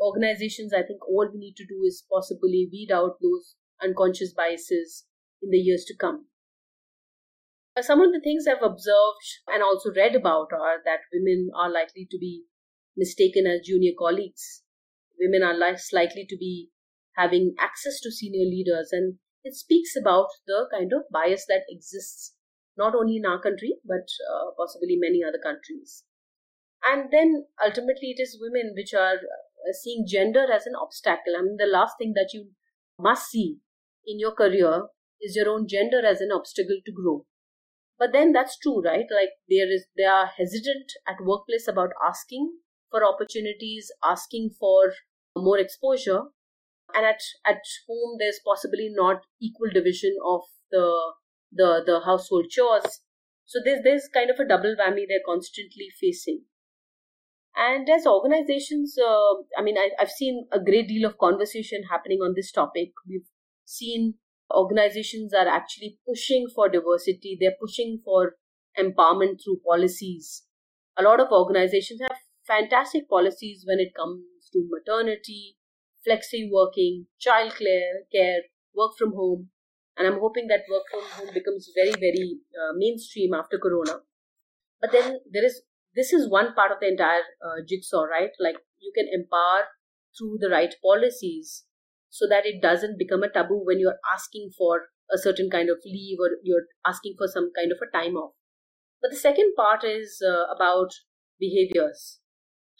organizations, 0.00 0.72
I 0.72 0.82
think 0.82 1.06
all 1.06 1.28
we 1.32 1.38
need 1.38 1.56
to 1.56 1.66
do 1.66 1.82
is 1.86 2.04
possibly 2.10 2.68
weed 2.72 2.90
out 2.92 3.18
those 3.20 3.54
unconscious 3.82 4.32
biases 4.32 5.04
in 5.42 5.50
the 5.50 5.58
years 5.58 5.84
to 5.88 5.96
come. 5.96 6.26
Some 7.80 8.00
of 8.00 8.12
the 8.12 8.20
things 8.20 8.44
I've 8.46 8.62
observed 8.62 9.24
and 9.46 9.62
also 9.62 9.90
read 9.94 10.14
about 10.14 10.52
are 10.52 10.82
that 10.84 11.08
women 11.12 11.50
are 11.54 11.70
likely 11.70 12.06
to 12.10 12.18
be 12.18 12.44
mistaken 12.96 13.46
as 13.46 13.66
junior 13.66 13.92
colleagues. 13.98 14.62
Women 15.18 15.42
are 15.42 15.56
less 15.56 15.92
likely 15.92 16.26
to 16.28 16.36
be 16.36 16.70
having 17.16 17.54
access 17.58 18.00
to 18.00 18.10
senior 18.10 18.44
leaders, 18.44 18.90
and 18.92 19.18
it 19.44 19.54
speaks 19.54 19.94
about 19.96 20.28
the 20.46 20.66
kind 20.70 20.92
of 20.92 21.08
bias 21.10 21.46
that 21.48 21.64
exists 21.68 22.34
not 22.76 22.94
only 22.94 23.16
in 23.16 23.26
our 23.26 23.40
country 23.40 23.74
but 23.84 24.08
uh, 24.32 24.50
possibly 24.56 24.96
many 24.98 25.22
other 25.22 25.40
countries. 25.42 26.04
And 26.84 27.10
then 27.12 27.46
ultimately, 27.62 28.14
it 28.16 28.22
is 28.22 28.40
women 28.40 28.72
which 28.74 28.94
are 28.94 29.20
Uh, 29.68 29.72
seeing 29.72 30.06
gender 30.06 30.46
as 30.50 30.66
an 30.66 30.74
obstacle. 30.74 31.34
I 31.38 31.42
mean, 31.42 31.56
the 31.58 31.66
last 31.66 31.96
thing 31.98 32.14
that 32.14 32.30
you 32.32 32.50
must 32.98 33.30
see 33.30 33.58
in 34.06 34.18
your 34.18 34.32
career 34.32 34.88
is 35.20 35.36
your 35.36 35.48
own 35.50 35.68
gender 35.68 36.00
as 36.04 36.20
an 36.20 36.30
obstacle 36.32 36.78
to 36.84 36.92
grow. 36.92 37.26
But 37.98 38.12
then 38.12 38.32
that's 38.32 38.58
true, 38.58 38.80
right? 38.82 39.04
Like 39.10 39.30
there 39.48 39.70
is, 39.70 39.84
they 39.96 40.04
are 40.04 40.26
hesitant 40.26 40.92
at 41.06 41.22
workplace 41.22 41.68
about 41.68 41.90
asking 42.02 42.52
for 42.90 43.04
opportunities, 43.04 43.92
asking 44.02 44.50
for 44.58 44.94
more 45.36 45.58
exposure, 45.58 46.22
and 46.94 47.06
at 47.06 47.20
at 47.46 47.62
home 47.86 48.16
there's 48.18 48.40
possibly 48.44 48.88
not 48.90 49.24
equal 49.40 49.70
division 49.72 50.16
of 50.24 50.40
the 50.70 51.12
the 51.52 51.82
the 51.84 52.00
household 52.04 52.46
chores. 52.50 53.00
So 53.44 53.60
there's 53.64 53.82
there's 53.84 54.08
kind 54.12 54.30
of 54.30 54.40
a 54.40 54.48
double 54.48 54.74
whammy 54.74 55.04
they're 55.06 55.26
constantly 55.26 55.88
facing. 56.00 56.44
And 57.56 57.88
as 57.90 58.06
organizations, 58.06 58.96
uh, 58.98 59.34
I 59.58 59.62
mean, 59.62 59.76
I, 59.76 59.90
I've 60.00 60.10
seen 60.10 60.46
a 60.52 60.60
great 60.60 60.88
deal 60.88 61.08
of 61.08 61.18
conversation 61.18 61.82
happening 61.90 62.20
on 62.22 62.34
this 62.34 62.52
topic. 62.52 62.92
We've 63.08 63.26
seen 63.64 64.14
organizations 64.54 65.32
are 65.34 65.48
actually 65.48 65.98
pushing 66.06 66.46
for 66.54 66.68
diversity, 66.68 67.36
they're 67.40 67.60
pushing 67.60 68.00
for 68.04 68.34
empowerment 68.78 69.40
through 69.42 69.60
policies. 69.66 70.42
A 70.96 71.02
lot 71.02 71.20
of 71.20 71.28
organizations 71.30 72.00
have 72.00 72.16
fantastic 72.46 73.08
policies 73.08 73.64
when 73.66 73.78
it 73.78 73.92
comes 73.96 74.22
to 74.52 74.68
maternity, 74.70 75.56
flexi 76.06 76.48
working, 76.50 77.06
child 77.20 77.52
care, 77.56 78.04
care, 78.12 78.40
work 78.74 78.92
from 78.98 79.12
home. 79.12 79.50
And 79.96 80.06
I'm 80.06 80.20
hoping 80.20 80.46
that 80.48 80.64
work 80.70 80.82
from 80.90 81.02
home 81.10 81.34
becomes 81.34 81.70
very, 81.74 81.92
very 81.92 82.38
uh, 82.54 82.72
mainstream 82.76 83.34
after 83.34 83.58
Corona. 83.58 84.00
But 84.80 84.92
then 84.92 85.20
there 85.30 85.44
is 85.44 85.62
this 85.94 86.12
is 86.12 86.30
one 86.30 86.54
part 86.54 86.70
of 86.70 86.78
the 86.80 86.88
entire 86.88 87.22
uh, 87.44 87.62
jigsaw, 87.66 88.02
right? 88.04 88.30
Like 88.38 88.56
you 88.78 88.92
can 88.94 89.08
empower 89.12 89.68
through 90.16 90.38
the 90.40 90.50
right 90.50 90.74
policies 90.82 91.64
so 92.08 92.26
that 92.28 92.46
it 92.46 92.60
doesn't 92.60 92.98
become 92.98 93.22
a 93.22 93.30
taboo 93.30 93.62
when 93.64 93.78
you're 93.78 93.98
asking 94.12 94.50
for 94.56 94.88
a 95.12 95.18
certain 95.18 95.50
kind 95.50 95.68
of 95.68 95.78
leave 95.84 96.18
or 96.20 96.30
you're 96.42 96.66
asking 96.86 97.14
for 97.18 97.26
some 97.26 97.50
kind 97.56 97.72
of 97.72 97.78
a 97.82 97.96
time 97.96 98.16
off. 98.16 98.34
But 99.02 99.10
the 99.10 99.16
second 99.16 99.54
part 99.56 99.84
is 99.84 100.22
uh, 100.26 100.52
about 100.54 100.90
behaviors. 101.38 102.20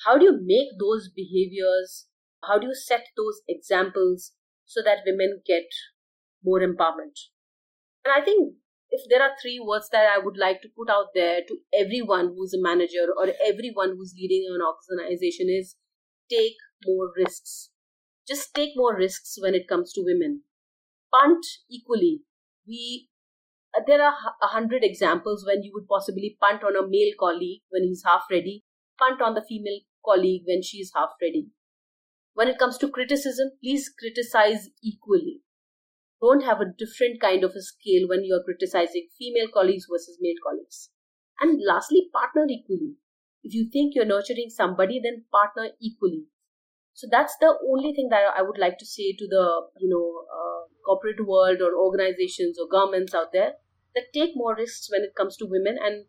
How 0.05 0.19
do 0.19 0.25
you 0.25 0.39
make 0.41 0.79
those 0.79 1.11
behaviors? 1.15 2.07
How 2.47 2.59
do 2.59 2.69
you 2.69 2.75
set 2.75 3.07
those 3.17 3.41
examples 3.49 4.33
so 4.65 4.83
that 4.85 5.05
women 5.07 5.43
get 5.47 5.67
more 6.45 6.61
empowerment? 6.61 7.17
And 8.05 8.15
I 8.17 8.25
think 8.25 8.55
if 8.91 9.09
there 9.09 9.23
are 9.23 9.37
three 9.41 9.61
words 9.65 9.89
that 9.93 10.07
I 10.07 10.19
would 10.19 10.37
like 10.37 10.63
to 10.63 10.69
put 10.77 10.91
out 10.91 11.09
there 11.15 11.41
to 11.47 11.59
everyone 11.73 12.35
who's 12.35 12.55
a 12.55 12.61
manager 12.61 13.07
or 13.17 13.29
everyone 13.47 13.91
who's 13.97 14.15
leading 14.17 14.47
an 14.51 14.61
organization 14.61 15.47
is 15.49 15.77
take 16.29 16.57
more 16.85 17.11
risks. 17.17 17.71
Just 18.27 18.55
take 18.55 18.71
more 18.77 18.97
risks 18.97 19.37
when 19.41 19.55
it 19.55 19.69
comes 19.69 19.93
to 19.93 20.05
women. 20.05 20.43
Punt 21.13 21.45
equally. 21.71 22.23
We 22.67 23.09
uh, 23.77 23.83
there 23.87 24.03
are 24.03 24.15
a 24.43 24.49
hundred 24.49 24.83
examples 24.83 25.45
when 25.47 25.63
you 25.63 25.71
would 25.75 25.87
possibly 25.89 26.37
punt 26.41 26.63
on 26.65 26.77
a 26.77 26.89
male 26.89 27.13
colleague 27.19 27.63
when 27.71 27.85
he's 27.85 28.03
half 28.05 28.25
ready, 28.31 28.65
punt 28.99 29.23
on 29.23 29.35
the 29.35 29.45
female 29.49 29.81
colleague 30.05 30.43
when 30.47 30.63
she 30.63 30.79
is 30.79 30.93
half 30.95 31.11
ready. 31.23 31.49
When 32.35 32.49
it 32.49 32.59
comes 32.59 32.79
to 32.79 32.89
criticism, 32.89 33.51
please 33.63 33.89
criticize 33.89 34.69
equally 34.83 35.43
don't 36.21 36.45
have 36.45 36.61
a 36.61 36.73
different 36.79 37.21
kind 37.21 37.45
of 37.45 37.53
a 37.53 37.63
scale 37.63 38.09
when 38.09 38.25
you're 38.25 38.45
criticizing 38.45 39.09
female 39.19 39.49
colleagues 39.53 39.87
versus 39.91 40.19
male 40.21 40.41
colleagues. 40.43 40.91
And 41.41 41.61
lastly, 41.67 42.09
partner 42.13 42.47
equally. 42.49 42.97
If 43.43 43.55
you 43.55 43.71
think 43.73 43.95
you're 43.95 44.05
nurturing 44.05 44.51
somebody, 44.51 45.01
then 45.03 45.25
partner 45.33 45.71
equally. 45.81 46.27
So 46.93 47.07
that's 47.11 47.35
the 47.41 47.57
only 47.67 47.95
thing 47.95 48.09
that 48.11 48.25
I 48.37 48.43
would 48.43 48.59
like 48.59 48.77
to 48.79 48.87
say 48.87 49.15
to 49.17 49.27
the 49.27 49.63
you 49.79 49.89
know 49.89 50.25
uh, 50.29 50.69
corporate 50.85 51.27
world 51.27 51.63
or 51.63 51.75
organizations 51.75 52.59
or 52.61 52.69
governments 52.69 53.15
out 53.15 53.33
there 53.33 53.53
that 53.95 54.13
take 54.13 54.33
more 54.35 54.55
risks 54.55 54.91
when 54.91 55.03
it 55.03 55.15
comes 55.17 55.37
to 55.39 55.47
women 55.47 55.79
and 55.81 56.05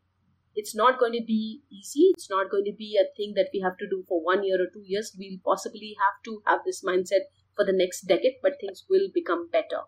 it's 0.54 0.76
not 0.76 1.00
going 1.00 1.14
to 1.14 1.24
be 1.26 1.62
easy 1.72 2.12
it's 2.14 2.30
not 2.30 2.52
going 2.52 2.66
to 2.66 2.76
be 2.78 3.00
a 3.00 3.08
thing 3.16 3.34
that 3.36 3.50
we 3.54 3.62
have 3.62 3.78
to 3.78 3.88
do 3.88 4.04
for 4.08 4.22
one 4.22 4.44
year 4.44 4.58
or 4.62 4.68
two 4.74 4.84
years 4.86 5.16
we'll 5.18 5.40
possibly 5.46 5.96
have 5.98 6.22
to 6.26 6.42
have 6.46 6.60
this 6.66 6.84
mindset 6.84 7.32
for 7.56 7.66
the 7.66 7.74
next 7.74 8.02
decade 8.02 8.36
but 8.44 8.60
things 8.60 8.84
will 8.90 9.08
become 9.14 9.50
better 9.50 9.88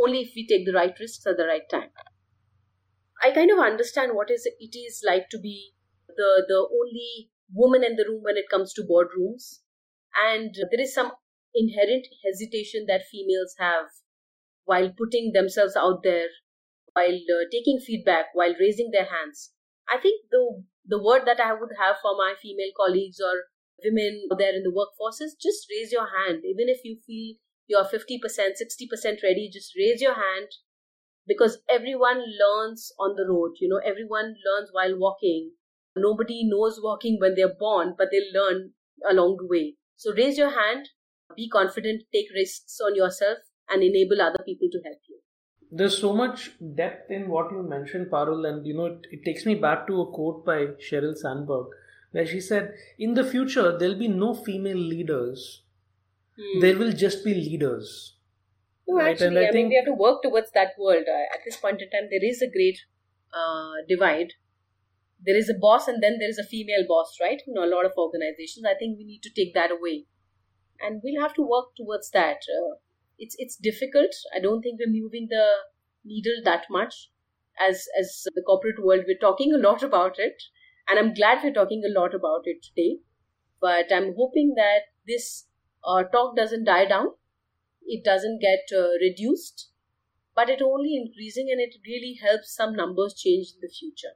only 0.00 0.22
if 0.22 0.32
we 0.34 0.46
take 0.46 0.66
the 0.66 0.72
right 0.72 0.94
risks 0.98 1.26
at 1.26 1.36
the 1.36 1.46
right 1.46 1.68
time. 1.70 1.90
I 3.22 3.30
kind 3.30 3.50
of 3.50 3.58
understand 3.58 4.14
what 4.14 4.30
is 4.30 4.46
it 4.46 4.76
is 4.76 5.02
like 5.06 5.28
to 5.30 5.38
be 5.38 5.74
the 6.08 6.44
the 6.48 6.68
only 6.70 7.30
woman 7.52 7.84
in 7.84 7.96
the 7.96 8.04
room 8.04 8.22
when 8.22 8.36
it 8.36 8.48
comes 8.50 8.72
to 8.74 8.82
boardrooms, 8.82 9.60
and 10.16 10.54
there 10.54 10.80
is 10.80 10.92
some 10.92 11.12
inherent 11.54 12.08
hesitation 12.24 12.86
that 12.88 13.06
females 13.10 13.54
have 13.58 13.86
while 14.64 14.90
putting 14.92 15.32
themselves 15.32 15.76
out 15.76 16.02
there, 16.02 16.28
while 16.94 17.14
uh, 17.36 17.44
taking 17.52 17.78
feedback, 17.80 18.34
while 18.34 18.54
raising 18.60 18.90
their 18.90 19.06
hands. 19.06 19.52
I 19.88 19.98
think 19.98 20.28
the 20.30 20.64
the 20.84 21.02
word 21.02 21.26
that 21.26 21.40
I 21.40 21.52
would 21.54 21.72
have 21.78 21.98
for 22.02 22.16
my 22.16 22.34
female 22.40 22.72
colleagues 22.76 23.20
or 23.20 23.44
women 23.84 24.28
there 24.38 24.54
in 24.54 24.62
the 24.64 24.72
workforce 24.74 25.20
is 25.20 25.34
just 25.34 25.68
raise 25.70 25.92
your 25.92 26.08
hand, 26.08 26.44
even 26.44 26.68
if 26.68 26.84
you 26.84 26.98
feel 27.06 27.36
you're 27.70 27.84
50%, 27.84 28.18
60% 28.18 29.22
ready, 29.22 29.48
just 29.50 29.72
raise 29.78 30.02
your 30.02 30.14
hand 30.14 30.48
because 31.26 31.58
everyone 31.68 32.18
learns 32.18 32.92
on 32.98 33.14
the 33.16 33.24
road. 33.32 33.52
You 33.60 33.68
know, 33.68 33.80
everyone 33.88 34.34
learns 34.44 34.70
while 34.72 34.98
walking. 34.98 35.52
Nobody 35.96 36.42
knows 36.44 36.80
walking 36.82 37.18
when 37.20 37.34
they're 37.36 37.54
born, 37.58 37.94
but 37.96 38.08
they 38.10 38.20
learn 38.36 38.72
along 39.08 39.38
the 39.38 39.46
way. 39.46 39.76
So 39.96 40.12
raise 40.12 40.36
your 40.36 40.50
hand, 40.50 40.88
be 41.36 41.48
confident, 41.48 42.02
take 42.12 42.26
risks 42.34 42.78
on 42.84 42.96
yourself, 42.96 43.38
and 43.68 43.82
enable 43.82 44.20
other 44.20 44.42
people 44.44 44.68
to 44.72 44.80
help 44.84 44.98
you. 45.08 45.18
There's 45.70 45.96
so 45.96 46.12
much 46.12 46.50
depth 46.74 47.12
in 47.12 47.28
what 47.28 47.52
you 47.52 47.62
mentioned, 47.62 48.08
Parul, 48.10 48.48
and 48.48 48.66
you 48.66 48.74
know, 48.74 48.86
it, 48.86 49.06
it 49.12 49.24
takes 49.24 49.46
me 49.46 49.54
back 49.54 49.86
to 49.86 50.00
a 50.00 50.10
quote 50.10 50.44
by 50.44 50.66
Sheryl 50.90 51.16
Sandberg, 51.16 51.66
where 52.10 52.26
she 52.26 52.40
said, 52.40 52.74
In 52.98 53.14
the 53.14 53.22
future, 53.22 53.78
there'll 53.78 53.98
be 53.98 54.08
no 54.08 54.34
female 54.34 54.76
leaders 54.76 55.62
Hmm. 56.40 56.60
There 56.60 56.78
will 56.78 56.92
just 56.92 57.24
be 57.24 57.34
leaders. 57.34 58.16
No, 58.88 58.96
right? 58.96 59.12
actually, 59.12 59.44
I, 59.44 59.48
I, 59.48 59.52
mean, 59.52 59.68
we 59.68 59.76
have 59.76 59.84
to 59.84 59.92
work 59.92 60.22
towards 60.22 60.50
that 60.52 60.72
world. 60.78 61.04
Uh, 61.06 61.34
at 61.34 61.40
this 61.44 61.56
point 61.56 61.82
in 61.82 61.90
time, 61.90 62.08
there 62.10 62.24
is 62.24 62.40
a 62.40 62.50
great 62.50 62.78
uh, 63.32 63.84
divide. 63.88 64.32
There 65.24 65.36
is 65.36 65.50
a 65.50 65.54
boss, 65.54 65.86
and 65.86 66.02
then 66.02 66.16
there 66.18 66.30
is 66.30 66.38
a 66.38 66.44
female 66.44 66.84
boss, 66.88 67.18
right? 67.20 67.42
In 67.46 67.56
a 67.58 67.66
lot 67.66 67.84
of 67.84 67.92
organizations, 67.98 68.64
I 68.64 68.74
think 68.74 68.96
we 68.96 69.04
need 69.04 69.22
to 69.22 69.30
take 69.30 69.52
that 69.54 69.70
away, 69.70 70.06
and 70.80 71.02
we'll 71.04 71.20
have 71.20 71.34
to 71.34 71.42
work 71.42 71.76
towards 71.76 72.10
that. 72.12 72.38
Uh, 72.58 72.76
it's 73.18 73.36
it's 73.38 73.56
difficult. 73.56 74.14
I 74.34 74.40
don't 74.40 74.62
think 74.62 74.80
we're 74.80 75.02
moving 75.02 75.28
the 75.28 75.46
needle 76.04 76.40
that 76.44 76.64
much 76.70 77.10
as 77.60 77.84
as 77.98 78.26
the 78.34 78.42
corporate 78.42 78.82
world. 78.82 79.04
We're 79.06 79.18
talking 79.20 79.52
a 79.52 79.58
lot 79.58 79.82
about 79.82 80.18
it, 80.18 80.42
and 80.88 80.98
I'm 80.98 81.12
glad 81.12 81.44
we're 81.44 81.52
talking 81.52 81.82
a 81.84 82.00
lot 82.00 82.14
about 82.14 82.42
it 82.44 82.62
today. 82.62 83.00
But 83.60 83.92
I'm 83.92 84.14
hoping 84.16 84.54
that 84.56 84.88
this 85.06 85.44
uh, 85.84 86.02
talk 86.04 86.36
doesn't 86.36 86.64
die 86.64 86.86
down, 86.86 87.08
it 87.82 88.04
doesn't 88.04 88.40
get 88.40 88.60
uh, 88.76 88.90
reduced, 89.00 89.70
but 90.34 90.48
it 90.48 90.62
only 90.62 90.96
increasing, 90.96 91.48
and 91.50 91.60
it 91.60 91.76
really 91.86 92.18
helps 92.22 92.54
some 92.54 92.74
numbers 92.74 93.14
change 93.14 93.52
in 93.54 93.60
the 93.60 93.68
future. 93.68 94.14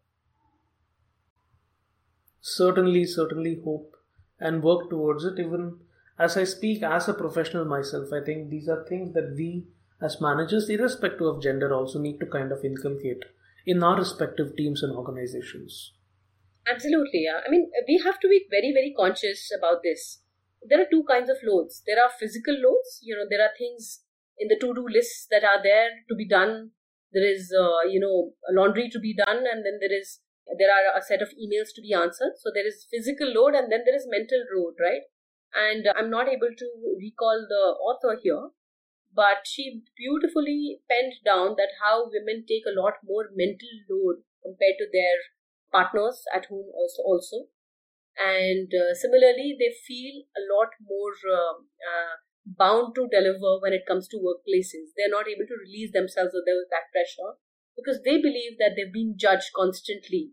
Certainly, 2.41 3.07
certainly 3.07 3.61
hope 3.65 3.97
and 4.39 4.63
work 4.63 4.91
towards 4.91 5.25
it. 5.25 5.39
Even 5.39 5.81
as 6.19 6.37
I 6.37 6.45
speak 6.45 6.83
as 6.83 7.09
a 7.09 7.15
professional 7.15 7.65
myself, 7.65 8.13
I 8.13 8.23
think 8.25 8.51
these 8.51 8.69
are 8.69 8.85
things 8.85 9.15
that 9.15 9.35
we 9.37 9.67
as 10.01 10.21
managers, 10.21 10.69
irrespective 10.69 11.27
of 11.27 11.43
gender, 11.43 11.73
also 11.73 11.99
need 11.99 12.19
to 12.21 12.27
kind 12.27 12.53
of 12.53 12.65
inculcate 12.65 13.25
in 13.67 13.83
our 13.83 13.97
respective 13.97 14.55
teams 14.57 14.83
and 14.83 14.95
organizations. 14.95 15.93
Absolutely, 16.67 17.25
yeah. 17.25 17.41
I 17.47 17.51
mean, 17.51 17.71
we 17.87 18.03
have 18.05 18.21
to 18.21 18.29
be 18.29 18.47
very, 18.51 18.73
very 18.73 18.95
conscious 18.97 19.51
about 19.57 19.83
this. 19.83 20.21
There 20.69 20.81
are 20.81 20.89
two 20.91 21.05
kinds 21.09 21.29
of 21.29 21.37
loads. 21.45 21.83
There 21.87 22.03
are 22.03 22.11
physical 22.19 22.55
loads. 22.55 23.01
You 23.03 23.17
know, 23.17 23.27
there 23.29 23.45
are 23.45 23.53
things 23.57 24.01
in 24.39 24.49
the 24.49 24.59
to-do 24.59 24.87
lists 24.89 25.27
that 25.31 25.45
are 25.45 25.63
there 25.63 25.91
to 26.09 26.15
be 26.15 26.27
done. 26.27 26.71
There 27.13 27.27
is, 27.27 27.53
uh, 27.53 27.87
you 27.89 28.01
know, 28.01 28.33
laundry 28.51 28.89
to 28.91 28.99
be 28.99 29.15
done, 29.15 29.45
and 29.47 29.65
then 29.65 29.79
there 29.81 29.93
is 29.97 30.21
there 30.59 30.69
are 30.69 30.99
a 30.99 31.03
set 31.03 31.23
of 31.23 31.33
emails 31.41 31.73
to 31.75 31.81
be 31.81 31.95
answered. 31.95 32.37
So 32.37 32.51
there 32.53 32.67
is 32.67 32.87
physical 32.91 33.33
load, 33.33 33.55
and 33.55 33.71
then 33.71 33.83
there 33.85 33.95
is 33.95 34.07
mental 34.09 34.43
load, 34.55 34.75
right? 34.81 35.03
And 35.55 35.87
I'm 35.97 36.11
not 36.11 36.29
able 36.29 36.51
to 36.51 36.69
recall 36.99 37.47
the 37.49 37.65
author 37.79 38.19
here, 38.21 38.51
but 39.15 39.47
she 39.47 39.83
beautifully 39.97 40.81
penned 40.91 41.15
down 41.25 41.55
that 41.57 41.79
how 41.81 42.11
women 42.11 42.45
take 42.49 42.67
a 42.67 42.75
lot 42.75 42.95
more 43.05 43.31
mental 43.33 43.71
load 43.89 44.27
compared 44.43 44.75
to 44.79 44.87
their 44.93 45.17
partners 45.71 46.25
at 46.35 46.47
home 46.47 46.67
also, 46.75 47.03
also. 47.03 47.37
And 48.19 48.71
uh, 48.71 48.95
similarly 48.95 49.57
they 49.59 49.75
feel 49.87 50.23
a 50.39 50.43
lot 50.55 50.71
more 50.81 51.15
uh, 51.27 51.59
uh, 51.83 52.15
bound 52.47 52.95
to 52.95 53.09
deliver 53.11 53.59
when 53.61 53.73
it 53.73 53.87
comes 53.89 54.07
to 54.09 54.23
workplaces. 54.23 54.95
They're 54.97 55.11
not 55.11 55.27
able 55.29 55.47
to 55.49 55.63
release 55.67 55.93
themselves 55.93 56.35
of 56.35 56.45
that 56.47 56.93
pressure 56.93 57.39
because 57.77 58.03
they 58.05 58.19
believe 58.21 58.59
that 58.59 58.73
they're 58.77 58.93
being 58.93 59.15
judged 59.19 59.51
constantly. 59.55 60.31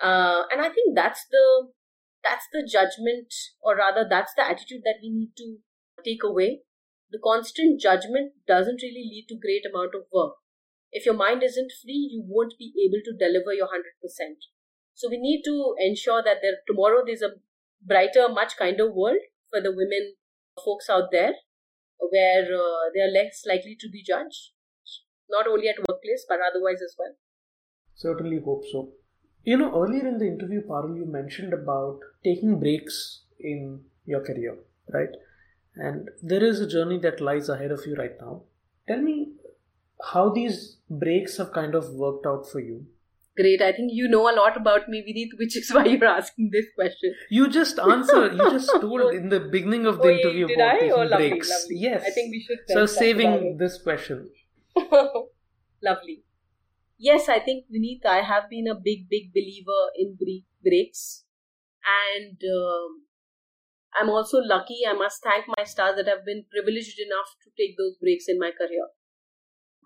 Uh, 0.00 0.46
and 0.52 0.62
i 0.62 0.70
think 0.70 0.94
that's 0.94 1.26
the 1.26 1.74
that's 2.22 2.46
the 2.52 2.62
judgment 2.62 3.34
or 3.60 3.74
rather 3.74 4.06
that's 4.08 4.32
the 4.36 4.46
attitude 4.46 4.82
that 4.84 5.02
we 5.02 5.10
need 5.10 5.32
to 5.36 5.58
take 6.04 6.22
away. 6.22 6.62
The 7.10 7.18
constant 7.18 7.80
judgment 7.80 8.34
doesn't 8.46 8.82
really 8.82 9.02
lead 9.10 9.26
to 9.28 9.40
great 9.40 9.66
amount 9.66 9.94
of 9.96 10.06
work. 10.12 10.34
If 10.92 11.04
your 11.04 11.16
mind 11.16 11.42
isn't 11.42 11.72
free 11.82 12.10
you 12.12 12.22
won't 12.26 12.54
be 12.58 12.72
able 12.86 13.02
to 13.02 13.16
deliver 13.18 13.52
your 13.54 13.66
100% 13.66 13.82
so 14.98 15.08
we 15.08 15.16
need 15.16 15.42
to 15.44 15.74
ensure 15.78 16.22
that 16.24 16.38
there 16.42 16.56
tomorrow 16.66 17.02
there's 17.06 17.22
a 17.22 17.34
brighter, 17.86 18.28
much 18.28 18.56
kinder 18.56 18.90
world 18.90 19.20
for 19.48 19.60
the 19.60 19.70
women 19.70 20.14
folks 20.64 20.90
out 20.90 21.12
there, 21.12 21.34
where 22.00 22.42
uh, 22.42 22.90
they 22.92 23.02
are 23.02 23.12
less 23.12 23.44
likely 23.46 23.76
to 23.78 23.88
be 23.88 24.02
judged, 24.02 24.50
not 25.30 25.46
only 25.46 25.68
at 25.68 25.78
workplace 25.88 26.26
but 26.28 26.40
otherwise 26.48 26.82
as 26.82 26.96
well. 26.98 27.14
Certainly 27.94 28.40
hope 28.44 28.64
so. 28.72 28.88
You 29.44 29.58
know, 29.58 29.70
earlier 29.80 30.04
in 30.04 30.18
the 30.18 30.26
interview, 30.26 30.62
Parul, 30.66 30.96
you 30.96 31.06
mentioned 31.06 31.52
about 31.52 32.00
taking 32.24 32.58
breaks 32.58 33.22
in 33.38 33.84
your 34.04 34.24
career, 34.24 34.56
right? 34.92 35.14
And 35.76 36.10
there 36.20 36.42
is 36.42 36.60
a 36.60 36.66
journey 36.66 36.98
that 36.98 37.20
lies 37.20 37.48
ahead 37.48 37.70
of 37.70 37.86
you 37.86 37.94
right 37.94 38.20
now. 38.20 38.42
Tell 38.88 39.00
me 39.00 39.34
how 40.12 40.30
these 40.30 40.78
breaks 40.90 41.36
have 41.36 41.52
kind 41.52 41.76
of 41.76 41.90
worked 41.90 42.26
out 42.26 42.50
for 42.50 42.58
you 42.58 42.86
Great. 43.38 43.62
I 43.62 43.72
think 43.72 43.90
you 43.92 44.08
know 44.08 44.22
a 44.28 44.34
lot 44.34 44.56
about 44.56 44.88
me, 44.88 45.00
Vineet, 45.06 45.38
which 45.38 45.56
is 45.56 45.72
why 45.72 45.84
you're 45.84 46.04
asking 46.04 46.50
this 46.52 46.66
question. 46.74 47.14
You 47.30 47.48
just 47.48 47.78
answered. 47.78 48.32
you 48.36 48.50
just 48.50 48.70
told 48.80 49.14
in 49.14 49.28
the 49.28 49.38
beginning 49.38 49.86
of 49.86 49.98
the 49.98 50.08
oh, 50.08 50.16
interview 50.16 50.46
did 50.48 50.58
about 50.58 50.82
I? 50.82 50.90
oh, 50.90 51.02
lovely, 51.02 51.30
breaks. 51.30 51.50
Lovely. 51.50 51.76
Yes. 51.76 52.04
I 52.04 52.10
think 52.10 52.32
we 52.32 52.44
should. 52.46 52.58
So 52.68 52.86
saving 52.86 53.58
this 53.58 53.80
question. 53.80 54.30
lovely. 55.82 56.24
Yes, 56.98 57.28
I 57.28 57.38
think 57.38 57.66
Vineet, 57.72 58.04
I 58.04 58.22
have 58.22 58.50
been 58.50 58.66
a 58.66 58.74
big, 58.74 59.08
big 59.08 59.32
believer 59.32 59.82
in 59.96 60.18
breaks, 60.64 61.24
and 61.86 62.42
um, 62.42 63.02
I'm 63.94 64.10
also 64.10 64.38
lucky. 64.38 64.80
I 64.84 64.94
must 64.94 65.22
thank 65.22 65.44
my 65.56 65.62
stars 65.62 65.94
that 65.94 66.08
I've 66.08 66.26
been 66.26 66.44
privileged 66.50 66.98
enough 66.98 67.36
to 67.44 67.50
take 67.56 67.78
those 67.78 67.94
breaks 68.02 68.24
in 68.26 68.40
my 68.40 68.50
career. 68.50 68.88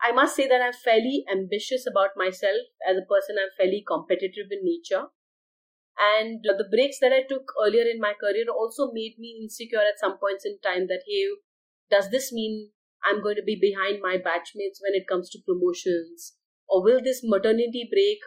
I 0.03 0.11
must 0.11 0.35
say 0.35 0.49
that 0.49 0.61
I'm 0.61 0.73
fairly 0.73 1.25
ambitious 1.31 1.87
about 1.87 2.11
myself 2.17 2.75
as 2.89 2.97
a 2.97 3.07
person. 3.07 3.37
I'm 3.39 3.55
fairly 3.57 3.85
competitive 3.87 4.51
in 4.51 4.65
nature. 4.65 5.07
And 5.99 6.43
the 6.43 6.67
breaks 6.69 6.99
that 7.01 7.13
I 7.13 7.23
took 7.23 7.53
earlier 7.65 7.85
in 7.85 8.01
my 8.01 8.15
career 8.19 8.47
also 8.51 8.91
made 8.93 9.15
me 9.19 9.39
insecure 9.41 9.79
at 9.79 10.01
some 10.01 10.19
points 10.19 10.45
in 10.45 10.59
time 10.59 10.89
that, 10.89 11.03
hey, 11.07 11.29
does 11.91 12.11
this 12.11 12.33
mean 12.33 12.71
I'm 13.05 13.23
going 13.23 13.37
to 13.37 13.47
be 13.47 13.55
behind 13.61 14.01
my 14.03 14.17
batchmates 14.17 14.83
when 14.83 14.95
it 14.95 15.07
comes 15.07 15.31
to 15.31 15.39
promotions? 15.47 16.35
Or 16.69 16.83
will 16.83 17.01
this 17.03 17.21
maternity 17.23 17.89
break, 17.93 18.19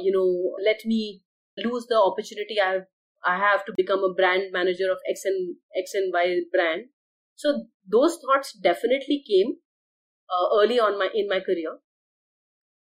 you 0.00 0.12
know, 0.12 0.56
let 0.64 0.86
me 0.86 1.22
lose 1.58 1.86
the 1.88 2.00
opportunity 2.00 2.60
I 2.60 2.72
have, 2.72 2.86
I 3.24 3.36
have 3.36 3.66
to 3.66 3.74
become 3.76 4.04
a 4.04 4.14
brand 4.14 4.52
manager 4.52 4.90
of 4.90 4.98
X 5.10 5.22
and 5.24 5.56
X 5.76 5.92
and 5.92 6.12
Y 6.14 6.40
brand? 6.52 6.86
So 7.34 7.66
those 7.86 8.18
thoughts 8.24 8.52
definitely 8.52 9.22
came 9.26 9.56
uh, 10.30 10.48
early 10.60 10.78
on 10.80 10.98
my 10.98 11.08
in 11.14 11.28
my 11.28 11.40
career. 11.40 11.78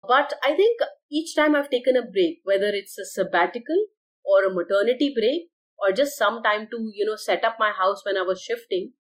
But 0.06 0.34
I 0.42 0.54
think 0.54 0.80
each 1.10 1.34
time 1.36 1.54
I've 1.54 1.70
taken 1.70 1.96
a 1.96 2.02
break, 2.02 2.40
whether 2.44 2.68
it's 2.68 2.98
a 2.98 3.04
sabbatical 3.04 3.86
or 4.24 4.44
a 4.44 4.54
maternity 4.54 5.12
break 5.14 5.50
or 5.78 5.92
just 5.92 6.16
some 6.16 6.42
time 6.42 6.68
to 6.70 6.90
you 6.94 7.04
know 7.04 7.16
set 7.16 7.44
up 7.44 7.56
my 7.58 7.72
house 7.72 8.04
when 8.04 8.16
I 8.16 8.22
was 8.22 8.40
shifting, 8.42 8.92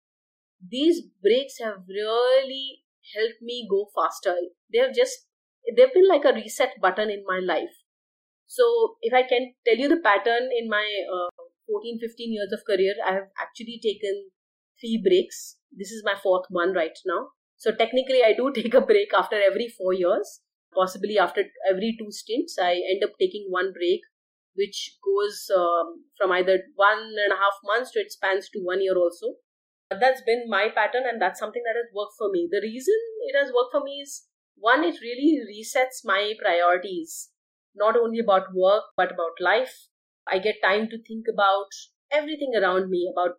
these 0.61 1.03
breaks 1.23 1.59
have 1.61 1.85
really 1.89 2.85
helped 3.15 3.43
me 3.43 3.67
go 3.71 3.89
faster. 3.95 4.37
They 4.73 4.79
have 4.79 4.95
just 4.95 5.27
they've 5.77 5.93
been 5.93 6.09
like 6.09 6.25
a 6.25 6.35
reset 6.35 6.81
button 6.81 7.11
in 7.11 7.25
my 7.27 7.41
life. 7.41 7.77
So 8.47 8.97
if 9.03 9.15
I 9.15 9.23
can 9.23 9.55
tell 9.67 9.77
you 9.77 9.89
the 9.89 9.99
pattern 9.99 10.51
in 10.57 10.69
my 10.69 10.87
uh, 11.13 11.31
14, 11.69 11.99
15 12.01 12.33
years 12.33 12.53
of 12.53 12.65
career, 12.67 12.95
I 13.07 13.13
have 13.15 13.29
actually 13.41 13.81
taken 13.83 14.31
three 14.81 15.01
breaks. 15.03 15.57
This 15.73 15.91
is 15.91 16.03
my 16.05 16.15
fourth 16.21 16.47
one 16.51 16.73
right 16.73 16.99
now. 17.07 17.29
So 17.61 17.73
technically, 17.77 18.23
I 18.25 18.33
do 18.33 18.51
take 18.57 18.75
a 18.75 18.81
break 18.81 19.13
after 19.15 19.37
every 19.37 19.69
four 19.69 19.93
years, 19.93 20.41
possibly 20.75 21.19
after 21.19 21.45
every 21.69 21.95
two 21.99 22.11
stints. 22.11 22.57
I 22.59 22.73
end 22.73 23.05
up 23.05 23.13
taking 23.21 23.47
one 23.51 23.73
break, 23.73 24.01
which 24.57 24.97
goes 25.05 25.51
um, 25.55 26.05
from 26.17 26.33
either 26.33 26.59
one 26.75 27.03
and 27.25 27.33
a 27.33 27.37
half 27.37 27.61
months 27.65 27.93
to 27.93 28.01
it 28.01 28.11
spans 28.11 28.49
to 28.51 28.61
one 28.61 28.81
year 28.83 28.97
also. 28.97 29.35
That's 29.91 30.23
been 30.23 30.49
my 30.49 30.69
pattern, 30.75 31.03
and 31.07 31.21
that's 31.21 31.39
something 31.39 31.63
that 31.67 31.77
has 31.77 31.93
worked 31.95 32.15
for 32.17 32.31
me. 32.31 32.49
The 32.51 32.63
reason 32.63 32.97
it 33.29 33.37
has 33.39 33.53
worked 33.53 33.73
for 33.73 33.83
me 33.85 34.01
is 34.01 34.27
one, 34.57 34.85
it 34.85 35.01
really 35.03 35.41
resets 35.51 36.05
my 36.05 36.35
priorities, 36.41 37.31
not 37.75 37.97
only 37.97 38.21
about 38.21 38.55
work, 38.55 38.85
but 38.97 39.13
about 39.13 39.41
life. 39.41 39.89
I 40.27 40.39
get 40.39 40.63
time 40.63 40.89
to 40.91 41.03
think 41.03 41.27
about 41.33 41.69
everything 42.11 42.53
around 42.57 42.89
me, 42.89 43.11
about 43.13 43.39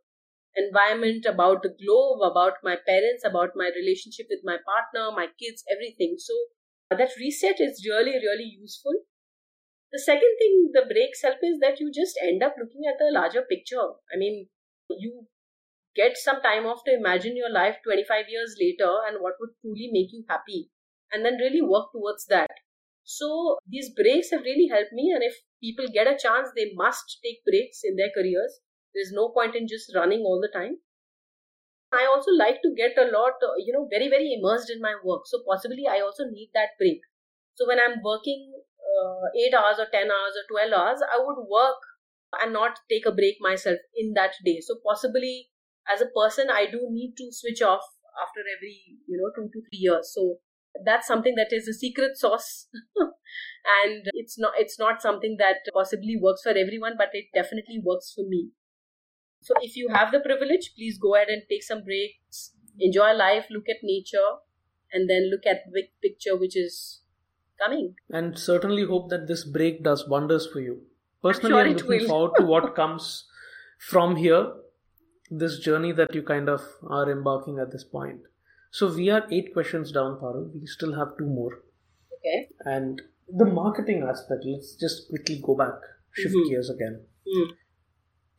environment, 0.56 1.26
about 1.26 1.64
the 1.64 1.70
globe, 1.70 2.20
about 2.24 2.54
my 2.64 2.76
parents, 2.88 3.24
about 3.26 3.52
my 3.56 3.72
relationship 3.76 4.28
with 4.30 4.42
my 4.44 4.58
partner, 4.66 5.12
my 5.16 5.28
kids, 5.40 5.64
everything. 5.72 6.16
So 6.18 6.34
uh, 6.92 6.96
that 6.98 7.12
reset 7.18 7.60
is 7.60 7.86
really, 7.88 8.14
really 8.14 8.58
useful. 8.60 8.94
The 9.92 10.00
second 10.00 10.36
thing 10.40 10.72
the 10.74 10.86
breaks 10.88 11.22
help 11.22 11.40
is 11.44 11.60
that 11.60 11.80
you 11.80 11.92
just 11.92 12.18
end 12.22 12.44
up 12.44 12.56
looking 12.58 12.84
at 12.88 12.98
the 12.98 13.12
larger 13.12 13.42
picture. 13.42 13.96
I 14.14 14.18
mean, 14.18 14.48
you 14.90 15.28
get 15.96 16.18
some 16.18 16.42
time 16.42 16.66
off 16.66 16.84
to 16.86 16.94
imagine 16.94 17.36
your 17.36 17.52
life 17.52 17.78
25 17.84 18.26
years 18.30 18.56
later 18.60 18.92
and 19.08 19.18
what 19.20 19.36
would 19.40 19.52
truly 19.62 19.90
make 19.92 20.12
you 20.12 20.24
happy, 20.30 20.70
and 21.12 21.26
then 21.26 21.36
really 21.36 21.62
work 21.62 21.92
towards 21.92 22.26
that. 22.28 22.52
So, 23.04 23.58
these 23.68 23.90
breaks 23.90 24.32
have 24.32 24.44
really 24.44 24.68
helped 24.68 24.94
me, 24.94 25.12
and 25.14 25.24
if 25.24 25.36
people 25.62 25.88
get 25.92 26.08
a 26.08 26.18
chance, 26.18 26.50
they 26.56 26.72
must 26.74 27.20
take 27.24 27.44
breaks 27.44 27.82
in 27.84 27.96
their 27.98 28.12
careers 28.16 28.62
there's 28.94 29.12
no 29.12 29.30
point 29.30 29.56
in 29.56 29.68
just 29.68 29.94
running 29.96 30.22
all 30.22 30.40
the 30.42 30.50
time. 30.54 30.78
I 31.94 32.06
also 32.06 32.32
like 32.32 32.62
to 32.64 32.74
get 32.76 32.98
a 32.98 33.12
lot, 33.12 33.34
uh, 33.44 33.56
you 33.58 33.74
know, 33.74 33.88
very, 33.90 34.08
very 34.10 34.34
immersed 34.34 34.70
in 34.70 34.82
my 34.82 34.96
work. 35.04 35.24
So 35.26 35.44
possibly 35.48 35.88
I 35.90 36.00
also 36.00 36.24
need 36.26 36.50
that 36.54 36.70
break. 36.80 37.02
So 37.56 37.68
when 37.68 37.80
I'm 37.80 38.02
working 38.04 38.54
uh, 38.80 39.28
8 39.36 39.54
hours 39.54 39.80
or 39.80 39.88
10 39.92 40.08
hours 40.10 40.36
or 40.40 40.46
12 40.50 40.72
hours, 40.74 41.00
I 41.04 41.20
would 41.20 41.46
work 41.50 41.80
and 42.42 42.54
not 42.54 42.80
take 42.90 43.06
a 43.06 43.12
break 43.12 43.38
myself 43.42 43.78
in 43.96 44.14
that 44.14 44.34
day. 44.46 44.60
So 44.62 44.76
possibly 44.86 45.50
as 45.92 46.02
a 46.02 46.08
person, 46.16 46.50
I 46.50 46.66
do 46.72 46.88
need 46.90 47.16
to 47.18 47.28
switch 47.32 47.62
off 47.62 47.84
after 48.22 48.42
every 48.42 49.00
you 49.08 49.18
know 49.18 49.32
two 49.36 49.50
to 49.52 49.62
three 49.70 49.80
years. 49.84 50.12
So 50.14 50.40
that's 50.86 51.08
something 51.08 51.36
that 51.36 51.52
is 51.52 51.68
a 51.68 51.74
secret 51.74 52.16
sauce, 52.18 52.68
and 53.84 54.08
it's 54.14 54.40
not 54.40 54.54
it's 54.58 54.80
not 54.80 55.02
something 55.02 55.36
that 55.40 55.58
possibly 55.74 56.18
works 56.22 56.44
for 56.44 56.52
everyone, 56.52 56.94
but 56.98 57.10
it 57.14 57.26
definitely 57.34 57.82
works 57.84 58.14
for 58.16 58.24
me. 58.28 58.52
So 59.42 59.56
if 59.62 59.76
you 59.76 59.90
have 59.90 60.12
the 60.12 60.20
privilege, 60.20 60.74
please 60.76 60.98
go 60.98 61.16
ahead 61.16 61.30
and 61.30 61.42
take 61.50 61.64
some 61.64 61.84
breaks, 61.84 62.54
enjoy 62.80 63.14
life, 63.14 63.46
look 63.50 63.68
at 63.70 63.78
nature, 63.84 64.38
and 64.94 65.10
then 65.10 65.30
look 65.32 65.46
at 65.48 65.64
the 65.66 65.72
big 65.74 65.86
picture 66.02 66.38
which 66.38 66.56
is 66.56 67.02
coming. 67.62 67.96
And 68.10 68.38
certainly 68.38 68.86
hope 68.86 69.10
that 69.10 69.28
this 69.28 69.44
break 69.44 69.84
does 69.84 70.08
wonders 70.08 70.48
for 70.48 70.60
you. 70.60 70.82
Personally, 71.24 71.56
I'm, 71.56 71.78
sure 71.78 71.86
I'm 71.86 71.90
looking 71.90 72.08
forward 72.08 72.32
to 72.38 72.46
what 72.46 72.76
comes 72.82 73.26
from 73.80 74.16
here, 74.16 74.54
this 75.30 75.60
journey 75.60 75.92
that 75.94 76.14
you 76.14 76.24
kind 76.24 76.50
of 76.50 76.62
are 76.88 77.12
embarking 77.12 77.60
at 77.60 77.72
this 77.72 77.84
point. 77.84 78.22
So 78.72 78.94
we 78.94 79.10
are 79.10 79.26
eight 79.32 79.54
questions 79.54 79.92
down, 79.92 80.18
Parul. 80.20 80.52
We 80.54 80.66
still 80.66 80.94
have 80.96 81.18
two 81.18 81.26
more. 81.26 81.60
Okay. 82.18 82.50
And 82.66 83.02
the 83.28 83.46
marketing 83.46 84.04
aspect, 84.08 84.44
let's 84.46 84.76
just 84.76 85.10
quickly 85.10 85.42
go 85.44 85.56
back, 85.56 85.74
shift 86.14 86.36
mm-hmm. 86.36 86.50
gears 86.50 86.70
again. 86.70 87.02
Mm. 87.28 87.52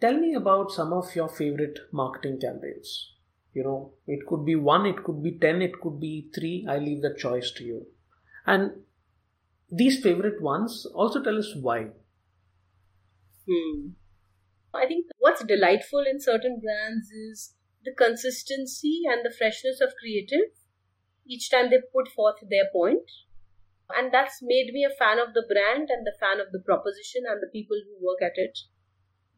Tell 0.02 0.18
me 0.18 0.34
about 0.34 0.72
some 0.72 0.92
of 0.92 1.14
your 1.14 1.28
favorite 1.28 1.78
marketing 1.92 2.40
campaigns. 2.40 3.12
You 3.54 3.62
know, 3.62 3.92
it 4.08 4.26
could 4.26 4.44
be 4.44 4.56
one, 4.56 4.84
it 4.84 5.04
could 5.04 5.22
be 5.22 5.38
10, 5.38 5.62
it 5.62 5.80
could 5.80 6.00
be 6.00 6.28
three. 6.34 6.66
I 6.68 6.78
leave 6.78 7.02
the 7.02 7.14
choice 7.16 7.52
to 7.52 7.62
you. 7.64 7.86
And 8.44 8.82
these 9.70 10.02
favorite 10.02 10.42
ones, 10.42 10.86
also 10.92 11.22
tell 11.22 11.38
us 11.38 11.54
why. 11.54 11.90
Hmm. 13.48 13.90
I 14.74 14.86
think 14.86 15.06
what's 15.18 15.44
delightful 15.44 16.02
in 16.10 16.20
certain 16.20 16.60
brands 16.60 17.12
is 17.12 17.54
the 17.84 17.92
consistency 17.92 19.02
and 19.06 19.24
the 19.24 19.32
freshness 19.38 19.80
of 19.80 19.94
creative 20.00 20.50
each 21.24 21.48
time 21.48 21.70
they 21.70 21.78
put 21.92 22.08
forth 22.08 22.40
their 22.50 22.66
point. 22.72 23.08
And 23.96 24.12
that's 24.12 24.40
made 24.42 24.72
me 24.72 24.84
a 24.84 24.96
fan 24.98 25.20
of 25.20 25.32
the 25.32 25.46
brand 25.46 25.90
and 25.90 26.04
the 26.04 26.16
fan 26.18 26.40
of 26.40 26.50
the 26.50 26.58
proposition 26.58 27.22
and 27.28 27.40
the 27.40 27.52
people 27.52 27.76
who 27.86 28.04
work 28.04 28.20
at 28.20 28.34
it. 28.34 28.58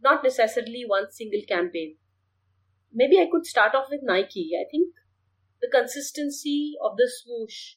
Not 0.03 0.23
necessarily 0.23 0.85
one 0.87 1.11
single 1.11 1.43
campaign 1.49 1.97
maybe 2.95 3.19
I 3.19 3.29
could 3.31 3.45
start 3.45 3.75
off 3.75 3.91
with 3.91 4.01
Nike. 4.03 4.53
I 4.55 4.65
think 4.71 4.95
the 5.61 5.69
consistency 5.69 6.75
of 6.83 6.97
the 6.97 7.11
swoosh, 7.11 7.75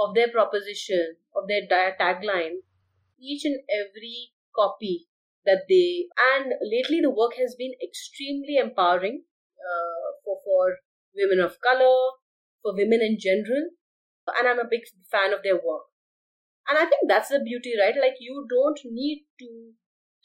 of 0.00 0.14
their 0.14 0.28
proposition, 0.28 1.16
of 1.34 1.44
their 1.46 1.68
tagline, 1.68 2.64
each 3.20 3.44
and 3.44 3.60
every 3.70 4.32
copy 4.54 5.06
that 5.44 5.64
they 5.68 6.08
and 6.34 6.52
lately 6.60 7.00
the 7.00 7.10
work 7.10 7.34
has 7.38 7.54
been 7.54 7.72
extremely 7.82 8.56
empowering 8.56 9.22
uh, 9.60 10.08
for 10.24 10.40
for 10.44 10.76
women 11.14 11.44
of 11.44 11.60
color, 11.60 12.16
for 12.62 12.74
women 12.74 13.00
in 13.00 13.18
general, 13.20 13.70
and 14.38 14.48
I'm 14.48 14.58
a 14.58 14.68
big 14.68 14.82
fan 15.10 15.32
of 15.32 15.42
their 15.42 15.54
work. 15.54 15.84
And 16.68 16.78
I 16.78 16.84
think 16.86 17.08
that's 17.08 17.28
the 17.28 17.38
beauty, 17.38 17.74
right? 17.78 17.94
Like 17.94 18.16
you 18.18 18.46
don't 18.50 18.80
need 18.84 19.26
to 19.38 19.72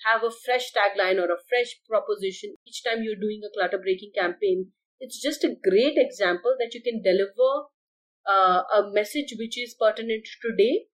have 0.05 0.23
a 0.23 0.31
fresh 0.31 0.71
tagline 0.73 1.17
or 1.17 1.31
a 1.31 1.43
fresh 1.49 1.79
proposition 1.87 2.55
each 2.67 2.83
time 2.83 3.03
you're 3.03 3.15
doing 3.19 3.41
a 3.45 3.53
clutter 3.53 3.77
breaking 3.77 4.11
campaign. 4.15 4.71
It's 4.99 5.21
just 5.21 5.43
a 5.43 5.55
great 5.63 5.97
example 5.97 6.55
that 6.59 6.73
you 6.73 6.81
can 6.83 7.01
deliver 7.01 7.67
uh, 8.27 8.63
a 8.73 8.91
message 8.91 9.33
which 9.37 9.57
is 9.57 9.75
pertinent 9.79 10.27
today 10.41 10.85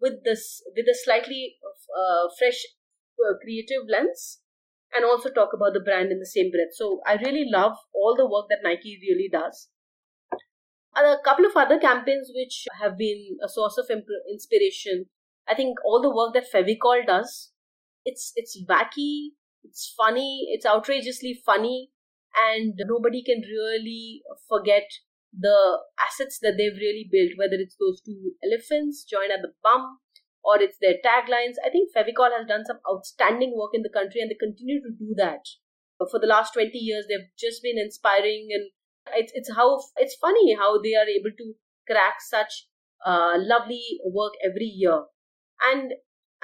with 0.00 0.24
this 0.24 0.62
with 0.76 0.86
a 0.86 0.94
slightly 0.94 1.56
uh, 1.64 2.28
fresh 2.38 2.64
uh, 3.24 3.34
creative 3.42 3.88
lens 3.90 4.40
and 4.94 5.04
also 5.04 5.30
talk 5.30 5.50
about 5.54 5.72
the 5.74 5.80
brand 5.80 6.10
in 6.12 6.18
the 6.18 6.26
same 6.26 6.50
breath. 6.50 6.72
So 6.72 7.00
I 7.06 7.14
really 7.14 7.46
love 7.50 7.76
all 7.94 8.16
the 8.16 8.28
work 8.28 8.46
that 8.50 8.60
Nike 8.62 8.98
really 9.02 9.28
does. 9.30 9.68
a 10.96 11.16
couple 11.24 11.46
of 11.46 11.56
other 11.56 11.78
campaigns 11.78 12.30
which 12.34 12.66
have 12.80 12.98
been 12.98 13.38
a 13.42 13.48
source 13.48 13.78
of 13.78 13.90
imp- 13.90 14.24
inspiration. 14.30 15.06
I 15.48 15.54
think 15.54 15.78
all 15.84 16.02
the 16.02 16.14
work 16.14 16.34
that 16.34 16.50
Fevicol 16.52 17.06
does 17.06 17.52
it's 18.08 18.32
it's 18.36 18.56
wacky, 18.68 19.36
it's 19.62 19.92
funny, 19.96 20.48
it's 20.48 20.66
outrageously 20.66 21.40
funny, 21.44 21.90
and 22.36 22.74
nobody 22.88 23.22
can 23.22 23.42
really 23.42 24.22
forget 24.48 24.88
the 25.32 25.78
assets 26.00 26.38
that 26.40 26.56
they've 26.56 26.80
really 26.80 27.08
built, 27.10 27.32
whether 27.36 27.60
it's 27.60 27.76
those 27.76 28.00
two 28.00 28.32
elephants 28.42 29.04
joined 29.04 29.32
at 29.32 29.42
the 29.42 29.52
bum 29.62 29.98
or 30.42 30.60
it's 30.60 30.78
their 30.80 30.96
taglines. 31.04 31.60
I 31.64 31.70
think 31.70 31.92
Fevicol 31.92 32.32
has 32.32 32.46
done 32.48 32.64
some 32.64 32.80
outstanding 32.90 33.52
work 33.54 33.72
in 33.74 33.82
the 33.82 33.92
country 33.92 34.20
and 34.20 34.30
they 34.30 34.40
continue 34.40 34.80
to 34.80 34.90
do 34.90 35.14
that. 35.16 35.44
For 35.98 36.18
the 36.18 36.30
last 36.30 36.54
20 36.54 36.70
years, 36.78 37.06
they've 37.08 37.28
just 37.38 37.62
been 37.62 37.76
inspiring 37.76 38.48
and 38.52 38.70
it's, 39.14 39.32
it's 39.34 39.52
how 39.54 39.80
it's 39.96 40.16
funny 40.20 40.54
how 40.54 40.80
they 40.80 40.94
are 40.94 41.08
able 41.08 41.34
to 41.36 41.54
crack 41.86 42.20
such 42.20 42.66
uh, 43.04 43.34
lovely 43.36 43.82
work 44.06 44.32
every 44.44 44.66
year. 44.66 45.02
And 45.60 45.92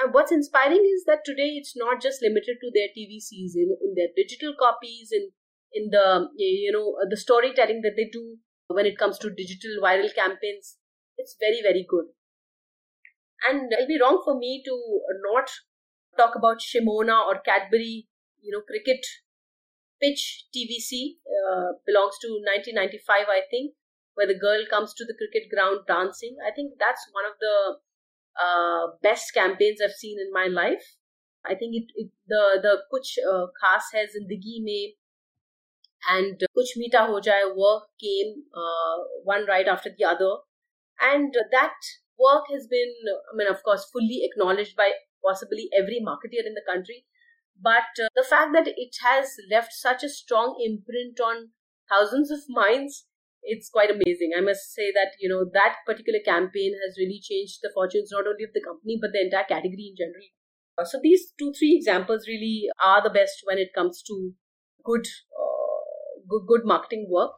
and 0.01 0.13
what's 0.13 0.33
inspiring 0.33 0.85
is 0.85 1.05
that 1.07 1.25
today 1.25 1.55
it's 1.55 1.77
not 1.77 2.03
just 2.03 2.23
limited 2.23 2.59
to 2.61 2.71
their 2.75 2.89
TVCs 2.97 3.55
in, 3.55 3.77
in 3.83 3.95
their 3.95 4.09
digital 4.17 4.55
copies 4.59 5.11
in, 5.13 5.31
in 5.73 5.91
the 5.91 6.29
you 6.37 6.73
know 6.73 6.97
the 7.09 7.17
storytelling 7.17 7.83
that 7.83 7.95
they 7.97 8.09
do 8.11 8.39
when 8.69 8.87
it 8.87 8.99
comes 8.99 9.19
to 9.19 9.31
digital 9.31 9.83
viral 9.83 10.13
campaigns. 10.15 10.77
It's 11.17 11.37
very 11.39 11.61
very 11.63 11.87
good. 11.89 12.07
And 13.49 13.73
it'll 13.73 13.87
be 13.87 14.01
wrong 14.01 14.23
for 14.25 14.39
me 14.39 14.63
to 14.65 14.75
not 15.31 15.51
talk 16.17 16.35
about 16.35 16.61
Shimona 16.61 17.27
or 17.27 17.41
Cadbury, 17.41 18.09
you 18.41 18.53
know, 18.53 18.63
cricket 18.63 19.05
pitch 20.01 20.47
TVC 20.55 21.19
uh, 21.27 21.79
belongs 21.87 22.19
to 22.23 22.29
1995, 22.43 23.27
I 23.29 23.43
think, 23.51 23.75
where 24.15 24.27
the 24.27 24.39
girl 24.39 24.65
comes 24.69 24.95
to 24.95 25.05
the 25.05 25.15
cricket 25.15 25.51
ground 25.51 25.87
dancing. 25.87 26.37
I 26.45 26.51
think 26.51 26.75
that's 26.79 27.05
one 27.13 27.27
of 27.27 27.37
the 27.39 27.79
uh, 28.43 28.89
best 29.03 29.33
campaigns 29.35 29.81
I've 29.83 29.93
seen 29.93 30.19
in 30.21 30.33
my 30.33 30.47
life. 30.47 30.97
I 31.45 31.55
think 31.55 31.75
it, 31.77 31.87
it 31.95 32.11
the 32.27 32.59
the 32.63 32.83
Kuch 32.93 33.19
uh, 33.31 33.47
Khas 33.61 33.93
Hai 33.93 34.07
Zindagi 34.07 34.63
Mein 34.63 34.93
and 36.11 36.39
Kuch 36.57 36.73
Meetha 36.79 37.07
Ho 37.07 37.21
Jaye 37.21 37.55
work 37.57 37.85
came 38.01 38.45
uh, 38.55 38.97
one 39.25 39.47
right 39.47 39.67
after 39.67 39.91
the 39.97 40.05
other, 40.05 40.37
and 41.01 41.35
that 41.51 41.75
work 42.19 42.45
has 42.53 42.67
been, 42.67 42.93
I 43.33 43.37
mean, 43.37 43.49
of 43.49 43.63
course, 43.63 43.89
fully 43.93 44.23
acknowledged 44.23 44.77
by 44.77 44.93
possibly 45.25 45.69
every 45.77 46.01
marketer 46.01 46.47
in 46.47 46.55
the 46.55 46.63
country. 46.67 47.07
But 47.61 47.91
uh, 48.03 48.09
the 48.15 48.25
fact 48.29 48.53
that 48.55 48.69
it 48.69 48.97
has 49.03 49.37
left 49.51 49.73
such 49.73 50.03
a 50.03 50.09
strong 50.09 50.61
imprint 50.65 51.21
on 51.21 51.51
thousands 51.89 52.31
of 52.31 52.41
minds 52.49 53.07
it's 53.45 53.69
quite 53.69 53.91
amazing. 53.91 54.33
I 54.37 54.41
must 54.41 54.73
say 54.73 54.91
that, 54.93 55.13
you 55.21 55.29
know, 55.29 55.45
that 55.53 55.77
particular 55.87 56.19
campaign 56.25 56.73
has 56.85 56.97
really 56.99 57.21
changed 57.23 57.59
the 57.63 57.71
fortunes 57.75 58.11
not 58.11 58.27
only 58.27 58.45
of 58.45 58.53
the 58.55 58.63
company, 58.65 58.99
but 59.01 59.13
the 59.13 59.21
entire 59.21 59.45
category 59.45 59.93
in 59.93 59.97
general. 59.97 60.27
Uh, 60.79 60.85
so 60.85 60.99
these 61.03 61.33
two, 61.39 61.53
three 61.53 61.77
examples 61.77 62.27
really 62.27 62.67
are 62.85 63.03
the 63.03 63.11
best 63.11 63.43
when 63.45 63.59
it 63.59 63.75
comes 63.75 64.03
to 64.03 64.33
good, 64.85 65.07
uh, 65.39 66.25
good, 66.29 66.47
good 66.49 66.65
marketing 66.65 67.07
work. 67.11 67.33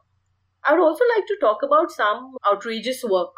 I 0.63 0.73
would 0.73 0.81
also 0.81 1.03
like 1.15 1.27
to 1.27 1.37
talk 1.39 1.59
about 1.63 1.91
some 1.91 2.35
outrageous 2.49 3.03
work. 3.03 3.35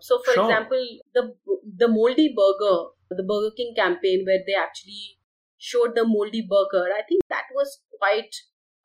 So, 0.00 0.20
for 0.24 0.34
sure. 0.34 0.44
example, 0.44 0.84
the 1.14 1.34
the 1.76 1.88
moldy 1.88 2.34
burger, 2.36 2.90
the 3.10 3.22
Burger 3.22 3.54
King 3.56 3.72
campaign, 3.74 4.24
where 4.26 4.40
they 4.46 4.54
actually 4.54 5.16
showed 5.56 5.94
the 5.94 6.04
moldy 6.04 6.42
burger. 6.42 6.92
I 6.92 7.02
think 7.08 7.22
that 7.30 7.44
was 7.54 7.80
quite 7.98 8.34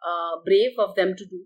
uh, 0.02 0.39
brave 0.45 0.80
of 0.80 0.95
them 0.95 1.15
to 1.17 1.26
do 1.26 1.45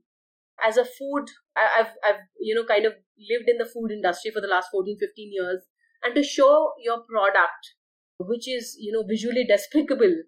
as 0.65 0.77
a 0.77 0.85
food 0.85 1.25
I've, 1.55 1.93
I've 2.03 2.21
you 2.39 2.55
know 2.55 2.65
kind 2.65 2.85
of 2.85 2.93
lived 3.29 3.47
in 3.47 3.57
the 3.57 3.65
food 3.65 3.91
industry 3.91 4.31
for 4.31 4.41
the 4.41 4.47
last 4.47 4.69
14 4.71 4.97
15 4.99 5.31
years. 5.31 5.63
And 6.03 6.13
to 6.15 6.23
show 6.23 6.73
your 6.83 7.01
product 7.01 7.75
which 8.19 8.47
is 8.47 8.75
you 8.79 8.91
know 8.91 9.03
visually 9.07 9.45
despicable 9.45 10.23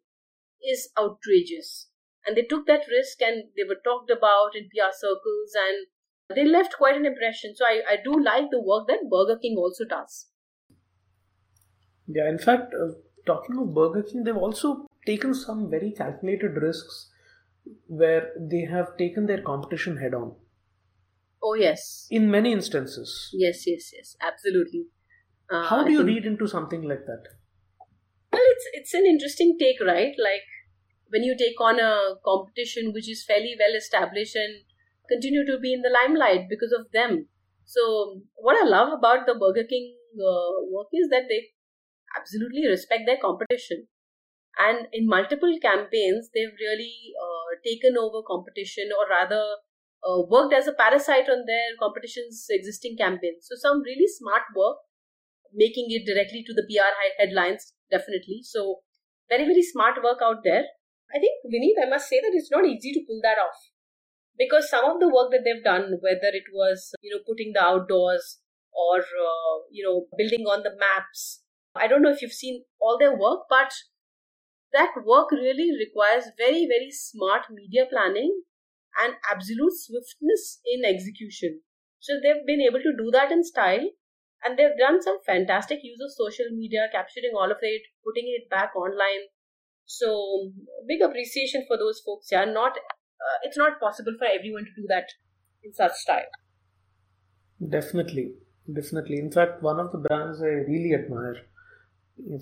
is 0.64 0.90
outrageous. 0.98 1.90
And 2.26 2.36
they 2.36 2.44
took 2.44 2.66
that 2.68 2.88
risk 2.90 3.22
and 3.22 3.50
they 3.56 3.64
were 3.64 3.80
talked 3.84 4.10
about 4.10 4.56
in 4.56 4.70
PR 4.70 4.92
circles 4.92 5.54
and 5.54 6.36
they 6.36 6.44
left 6.46 6.78
quite 6.78 6.98
an 6.98 7.06
impression. 7.06 7.56
So 7.56 7.66
I, 7.66 7.82
I 7.88 7.98
do 8.04 8.20
like 8.20 8.50
the 8.50 8.62
work 8.62 8.88
that 8.88 9.08
Burger 9.12 9.38
King 9.38 9.58
also 9.58 9.86
does. 9.86 10.28
Yeah 12.08 12.30
in 12.30 12.38
fact 12.38 12.74
uh, 12.74 12.94
talking 13.26 13.58
of 13.58 13.74
Burger 13.74 14.04
King 14.04 14.24
they've 14.24 14.38
also 14.38 14.88
taken 15.06 15.34
some 15.34 15.70
very 15.70 15.92
calculated 15.92 16.56
risks 16.62 17.12
where 17.88 18.32
they 18.40 18.66
have 18.66 18.98
taken 18.98 19.26
their 19.26 19.42
competition 19.42 19.98
head 19.98 20.14
on. 20.14 20.36
Oh, 21.44 21.54
yes. 21.54 22.08
In 22.10 22.32
many 22.32 22.52
instances. 22.52 23.30
Yes, 23.34 23.68
yes, 23.68 23.92
yes, 23.94 24.16
absolutely. 24.22 24.88
Uh, 25.52 25.64
How 25.64 25.84
do 25.84 25.90
I 25.90 25.92
you 25.92 25.98
think... 26.00 26.08
read 26.08 26.26
into 26.26 26.48
something 26.48 26.82
like 26.82 27.06
that? 27.06 27.24
Well, 28.32 28.42
it's 28.44 28.66
it's 28.74 28.94
an 28.94 29.06
interesting 29.06 29.58
take, 29.60 29.80
right? 29.80 30.14
Like 30.18 30.48
when 31.10 31.24
you 31.24 31.36
take 31.38 31.60
on 31.62 31.80
a 31.80 32.16
competition 32.26 32.92
which 32.94 33.10
is 33.10 33.24
fairly 33.24 33.56
well 33.58 33.76
established 33.78 34.36
and 34.36 34.64
continue 35.08 35.46
to 35.46 35.60
be 35.60 35.72
in 35.72 35.82
the 35.82 35.94
limelight 35.94 36.50
because 36.50 36.74
of 36.78 36.92
them. 36.92 37.28
So, 37.66 38.22
what 38.36 38.58
I 38.62 38.68
love 38.68 38.92
about 38.98 39.26
the 39.28 39.36
Burger 39.36 39.68
King 39.70 39.96
uh, 40.16 40.66
work 40.72 40.88
is 40.94 41.10
that 41.10 41.30
they 41.30 41.54
absolutely 42.18 42.68
respect 42.68 43.04
their 43.06 43.18
competition 43.22 43.88
and 44.58 44.88
in 44.94 45.08
multiple 45.08 45.54
campaigns 45.62 46.30
they've 46.34 46.58
really 46.60 47.14
uh, 47.22 47.35
taken 47.64 47.98
over 47.98 48.22
competition 48.26 48.90
or 48.92 49.08
rather 49.10 49.44
uh, 50.06 50.22
worked 50.30 50.54
as 50.54 50.68
a 50.68 50.74
parasite 50.74 51.30
on 51.30 51.46
their 51.46 51.70
competition's 51.80 52.46
existing 52.50 52.96
campaigns. 52.98 53.48
So 53.50 53.56
some 53.58 53.82
really 53.82 54.08
smart 54.08 54.44
work, 54.56 54.78
making 55.54 55.88
it 55.90 56.06
directly 56.06 56.44
to 56.46 56.54
the 56.54 56.66
PR 56.70 56.94
headlines, 57.20 57.74
definitely. 57.92 58.42
So 58.44 58.82
very, 59.30 59.46
very 59.46 59.64
smart 59.64 60.04
work 60.04 60.20
out 60.22 60.44
there. 60.44 60.66
I 61.14 61.20
think, 61.20 61.34
Vineet, 61.46 61.82
I 61.82 61.90
must 61.90 62.10
say 62.10 62.20
that 62.22 62.34
it's 62.34 62.52
not 62.52 62.66
easy 62.66 62.92
to 62.94 63.06
pull 63.08 63.20
that 63.24 63.38
off. 63.38 63.58
Because 64.38 64.70
some 64.70 64.84
of 64.84 65.00
the 65.00 65.08
work 65.08 65.32
that 65.32 65.42
they've 65.46 65.64
done, 65.64 65.98
whether 66.02 66.30
it 66.34 66.50
was, 66.54 66.94
you 67.02 67.16
know, 67.16 67.24
putting 67.26 67.54
the 67.54 67.64
outdoors 67.64 68.40
or, 68.74 69.00
uh, 69.00 69.56
you 69.72 69.84
know, 69.84 70.08
building 70.18 70.46
on 70.46 70.64
the 70.64 70.76
maps, 70.78 71.42
I 71.76 71.88
don't 71.88 72.02
know 72.02 72.12
if 72.12 72.22
you've 72.22 72.34
seen 72.34 72.66
all 72.80 72.98
their 73.00 73.16
work, 73.18 73.42
but 73.50 73.72
that 74.76 74.92
work 75.06 75.32
really 75.32 75.72
requires 75.80 76.26
very, 76.38 76.68
very 76.68 76.92
smart 76.92 77.48
media 77.50 77.86
planning 77.90 78.44
and 79.02 79.14
absolute 79.32 79.74
swiftness 79.74 80.60
in 80.66 80.84
execution. 80.84 81.62
So 82.00 82.14
they've 82.22 82.46
been 82.46 82.62
able 82.62 82.84
to 82.84 82.96
do 82.98 83.10
that 83.12 83.32
in 83.32 83.44
style 83.44 83.88
and 84.44 84.58
they've 84.58 84.78
done 84.78 85.02
some 85.02 85.20
fantastic 85.26 85.80
use 85.84 86.00
of 86.04 86.12
social 86.12 86.52
media, 86.52 86.88
capturing 86.92 87.34
all 87.36 87.52
of 87.52 87.58
it, 87.62 87.82
putting 88.04 88.28
it 88.28 88.50
back 88.50 88.76
online. 88.76 89.32
So 89.86 90.52
big 90.88 91.02
appreciation 91.02 91.66
for 91.68 91.78
those 91.78 92.02
folks. 92.06 92.28
Yeah, 92.32 92.46
not 92.46 92.78
uh, 92.78 93.38
it's 93.44 93.58
not 93.58 93.80
possible 93.80 94.14
for 94.20 94.28
everyone 94.28 94.66
to 94.66 94.82
do 94.82 94.86
that 94.90 95.08
in 95.64 95.74
such 95.74 95.94
style. 95.94 96.30
Definitely, 97.70 98.34
definitely. 98.72 99.20
In 99.20 99.32
fact, 99.32 99.64
one 99.64 99.80
of 99.80 99.92
the 99.92 100.00
brands 100.00 100.42
I 100.42 100.54
really 100.68 100.94
admire 100.94 101.38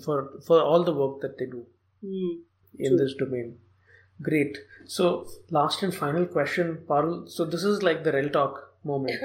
for 0.04 0.40
for 0.46 0.60
all 0.62 0.84
the 0.84 0.94
work 0.94 1.20
that 1.20 1.38
they 1.38 1.46
do 1.46 1.66
mm, 2.04 2.40
in 2.78 2.96
this 2.96 3.14
domain. 3.14 3.58
Great. 4.22 4.58
So, 4.86 5.26
last 5.50 5.82
and 5.82 5.94
final 5.94 6.26
question, 6.26 6.78
Parul. 6.86 7.28
So, 7.28 7.44
this 7.44 7.64
is 7.64 7.82
like 7.82 8.04
the 8.04 8.12
Rel 8.12 8.28
Talk 8.28 8.74
moment. 8.84 9.20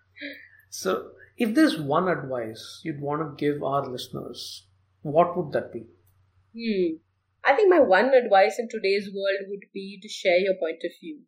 so, 0.70 1.10
if 1.36 1.54
there's 1.54 1.78
one 1.78 2.08
advice 2.08 2.80
you'd 2.82 3.00
want 3.00 3.22
to 3.22 3.44
give 3.44 3.62
our 3.62 3.86
listeners, 3.86 4.66
what 5.02 5.36
would 5.36 5.52
that 5.52 5.72
be? 5.72 5.84
Hmm. 6.56 6.96
I 7.44 7.56
think 7.56 7.68
my 7.70 7.80
one 7.80 8.14
advice 8.14 8.58
in 8.58 8.68
today's 8.68 9.10
world 9.12 9.48
would 9.48 9.64
be 9.74 9.98
to 10.00 10.08
share 10.08 10.38
your 10.38 10.54
point 10.54 10.82
of 10.84 10.92
view. 11.00 11.22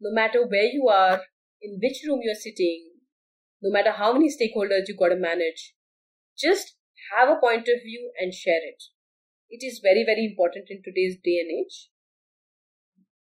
No 0.00 0.12
matter 0.12 0.46
where 0.46 0.64
you 0.64 0.88
are, 0.88 1.22
in 1.62 1.78
which 1.80 2.02
room 2.06 2.20
you're 2.22 2.34
sitting, 2.34 2.90
no 3.62 3.70
matter 3.70 3.92
how 3.92 4.12
many 4.12 4.28
stakeholders 4.28 4.88
you've 4.88 4.98
got 4.98 5.08
to 5.08 5.16
manage, 5.16 5.74
just 6.36 6.76
have 7.16 7.28
a 7.28 7.40
point 7.40 7.68
of 7.68 7.82
view 7.82 8.10
and 8.20 8.34
share 8.34 8.60
it. 8.62 8.82
It 9.52 9.62
is 9.64 9.78
very, 9.78 10.04
very 10.04 10.24
important 10.26 10.66
in 10.70 10.82
today's 10.82 11.16
day 11.22 11.38
and 11.38 11.52
age. 11.52 11.90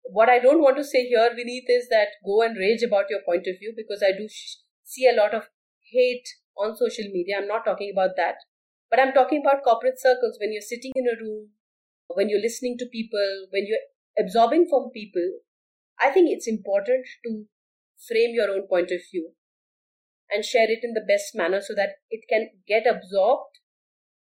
What 0.04 0.28
I 0.28 0.38
don't 0.38 0.62
want 0.62 0.76
to 0.78 0.84
say 0.84 1.06
here, 1.06 1.30
Vineet, 1.30 1.64
is 1.68 1.88
that 1.88 2.08
go 2.24 2.42
and 2.42 2.56
rage 2.56 2.82
about 2.82 3.10
your 3.10 3.20
point 3.24 3.46
of 3.46 3.58
view 3.58 3.72
because 3.76 4.02
I 4.02 4.12
do 4.12 4.28
sh- 4.28 4.56
see 4.84 5.06
a 5.08 5.14
lot 5.16 5.34
of 5.34 5.48
hate 5.92 6.28
on 6.56 6.76
social 6.76 7.04
media. 7.12 7.36
I'm 7.38 7.48
not 7.48 7.64
talking 7.64 7.90
about 7.92 8.16
that. 8.16 8.36
But 8.90 9.00
I'm 9.00 9.12
talking 9.12 9.42
about 9.44 9.64
corporate 9.64 10.00
circles 10.00 10.38
when 10.40 10.52
you're 10.52 10.62
sitting 10.62 10.92
in 10.94 11.06
a 11.08 11.20
room, 11.20 11.50
when 12.08 12.28
you're 12.28 12.40
listening 12.40 12.78
to 12.78 12.86
people, 12.86 13.46
when 13.50 13.66
you're 13.66 13.86
absorbing 14.18 14.68
from 14.68 14.90
people. 14.90 15.40
I 16.00 16.10
think 16.10 16.30
it's 16.30 16.48
important 16.48 17.06
to 17.24 17.46
frame 18.08 18.34
your 18.34 18.50
own 18.50 18.68
point 18.68 18.90
of 18.92 19.00
view 19.10 19.32
and 20.30 20.44
share 20.44 20.70
it 20.70 20.80
in 20.84 20.94
the 20.94 21.04
best 21.06 21.34
manner 21.34 21.60
so 21.60 21.74
that 21.74 21.96
it 22.10 22.26
can 22.28 22.50
get 22.68 22.86
absorbed 22.86 23.58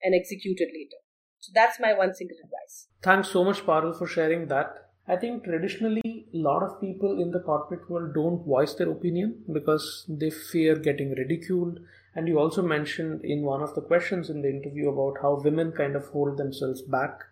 and 0.02 0.14
executed 0.14 0.68
later. 0.74 1.00
So 1.40 1.52
that's 1.54 1.80
my 1.80 1.94
one 1.94 2.14
single 2.14 2.36
advice. 2.44 2.88
Thanks 3.02 3.28
so 3.28 3.42
much, 3.44 3.64
Parul, 3.64 3.96
for 3.98 4.06
sharing 4.06 4.46
that. 4.48 4.90
I 5.08 5.16
think 5.16 5.44
traditionally, 5.44 6.26
a 6.32 6.36
lot 6.36 6.62
of 6.62 6.80
people 6.80 7.20
in 7.20 7.30
the 7.30 7.40
corporate 7.40 7.88
world 7.90 8.14
don't 8.14 8.44
voice 8.44 8.74
their 8.74 8.90
opinion 8.90 9.42
because 9.52 10.04
they 10.08 10.30
fear 10.30 10.76
getting 10.76 11.10
ridiculed. 11.12 11.80
And 12.14 12.28
you 12.28 12.38
also 12.38 12.62
mentioned 12.62 13.24
in 13.24 13.42
one 13.42 13.62
of 13.62 13.74
the 13.74 13.80
questions 13.80 14.30
in 14.30 14.42
the 14.42 14.50
interview 14.50 14.90
about 14.90 15.22
how 15.22 15.40
women 15.42 15.72
kind 15.72 15.96
of 15.96 16.06
hold 16.08 16.36
themselves 16.36 16.82
back. 16.82 17.24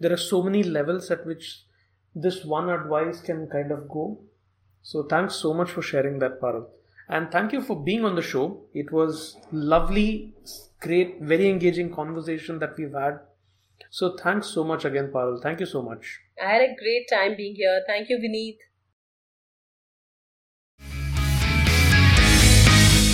There 0.00 0.12
are 0.12 0.16
so 0.16 0.42
many 0.42 0.62
levels 0.62 1.10
at 1.10 1.26
which 1.26 1.64
this 2.14 2.44
one 2.44 2.70
advice 2.70 3.20
can 3.20 3.48
kind 3.48 3.72
of 3.72 3.88
go. 3.88 4.20
So, 4.82 5.02
thanks 5.02 5.34
so 5.34 5.52
much 5.52 5.70
for 5.70 5.82
sharing 5.82 6.18
that, 6.20 6.40
Parul. 6.40 6.66
And 7.08 7.30
thank 7.30 7.52
you 7.52 7.60
for 7.60 7.82
being 7.82 8.04
on 8.04 8.14
the 8.14 8.22
show. 8.22 8.62
It 8.72 8.90
was 8.92 9.36
lovely, 9.50 10.34
great, 10.80 11.20
very 11.20 11.48
engaging 11.48 11.92
conversation 11.92 12.58
that 12.60 12.76
we've 12.76 12.92
had. 12.92 13.20
So 13.90 14.16
thanks 14.16 14.48
so 14.48 14.64
much 14.64 14.84
again, 14.84 15.10
Parul. 15.12 15.42
Thank 15.42 15.60
you 15.60 15.66
so 15.66 15.82
much. 15.82 16.20
I 16.42 16.50
had 16.50 16.62
a 16.62 16.74
great 16.78 17.08
time 17.10 17.36
being 17.36 17.54
here. 17.54 17.82
Thank 17.86 18.08
you, 18.08 18.18
Vineet. 18.18 18.56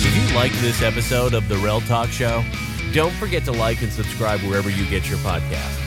If 0.01 0.15
you 0.15 0.35
like 0.35 0.51
this 0.53 0.81
episode 0.81 1.33
of 1.33 1.47
The 1.49 1.57
Rel 1.57 1.81
Talk 1.81 2.09
Show, 2.09 2.43
don't 2.93 3.13
forget 3.13 3.43
to 3.45 3.51
like 3.51 3.81
and 3.81 3.91
subscribe 3.91 4.39
wherever 4.41 4.69
you 4.69 4.85
get 4.89 5.09
your 5.09 5.19
podcasts. 5.19 5.77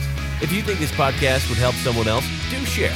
If 0.41 0.51
you 0.51 0.61
think 0.61 0.79
this 0.79 0.91
podcast 0.91 1.49
would 1.49 1.57
help 1.57 1.75
someone 1.75 2.07
else, 2.07 2.25
do 2.49 2.63
share. 2.65 2.95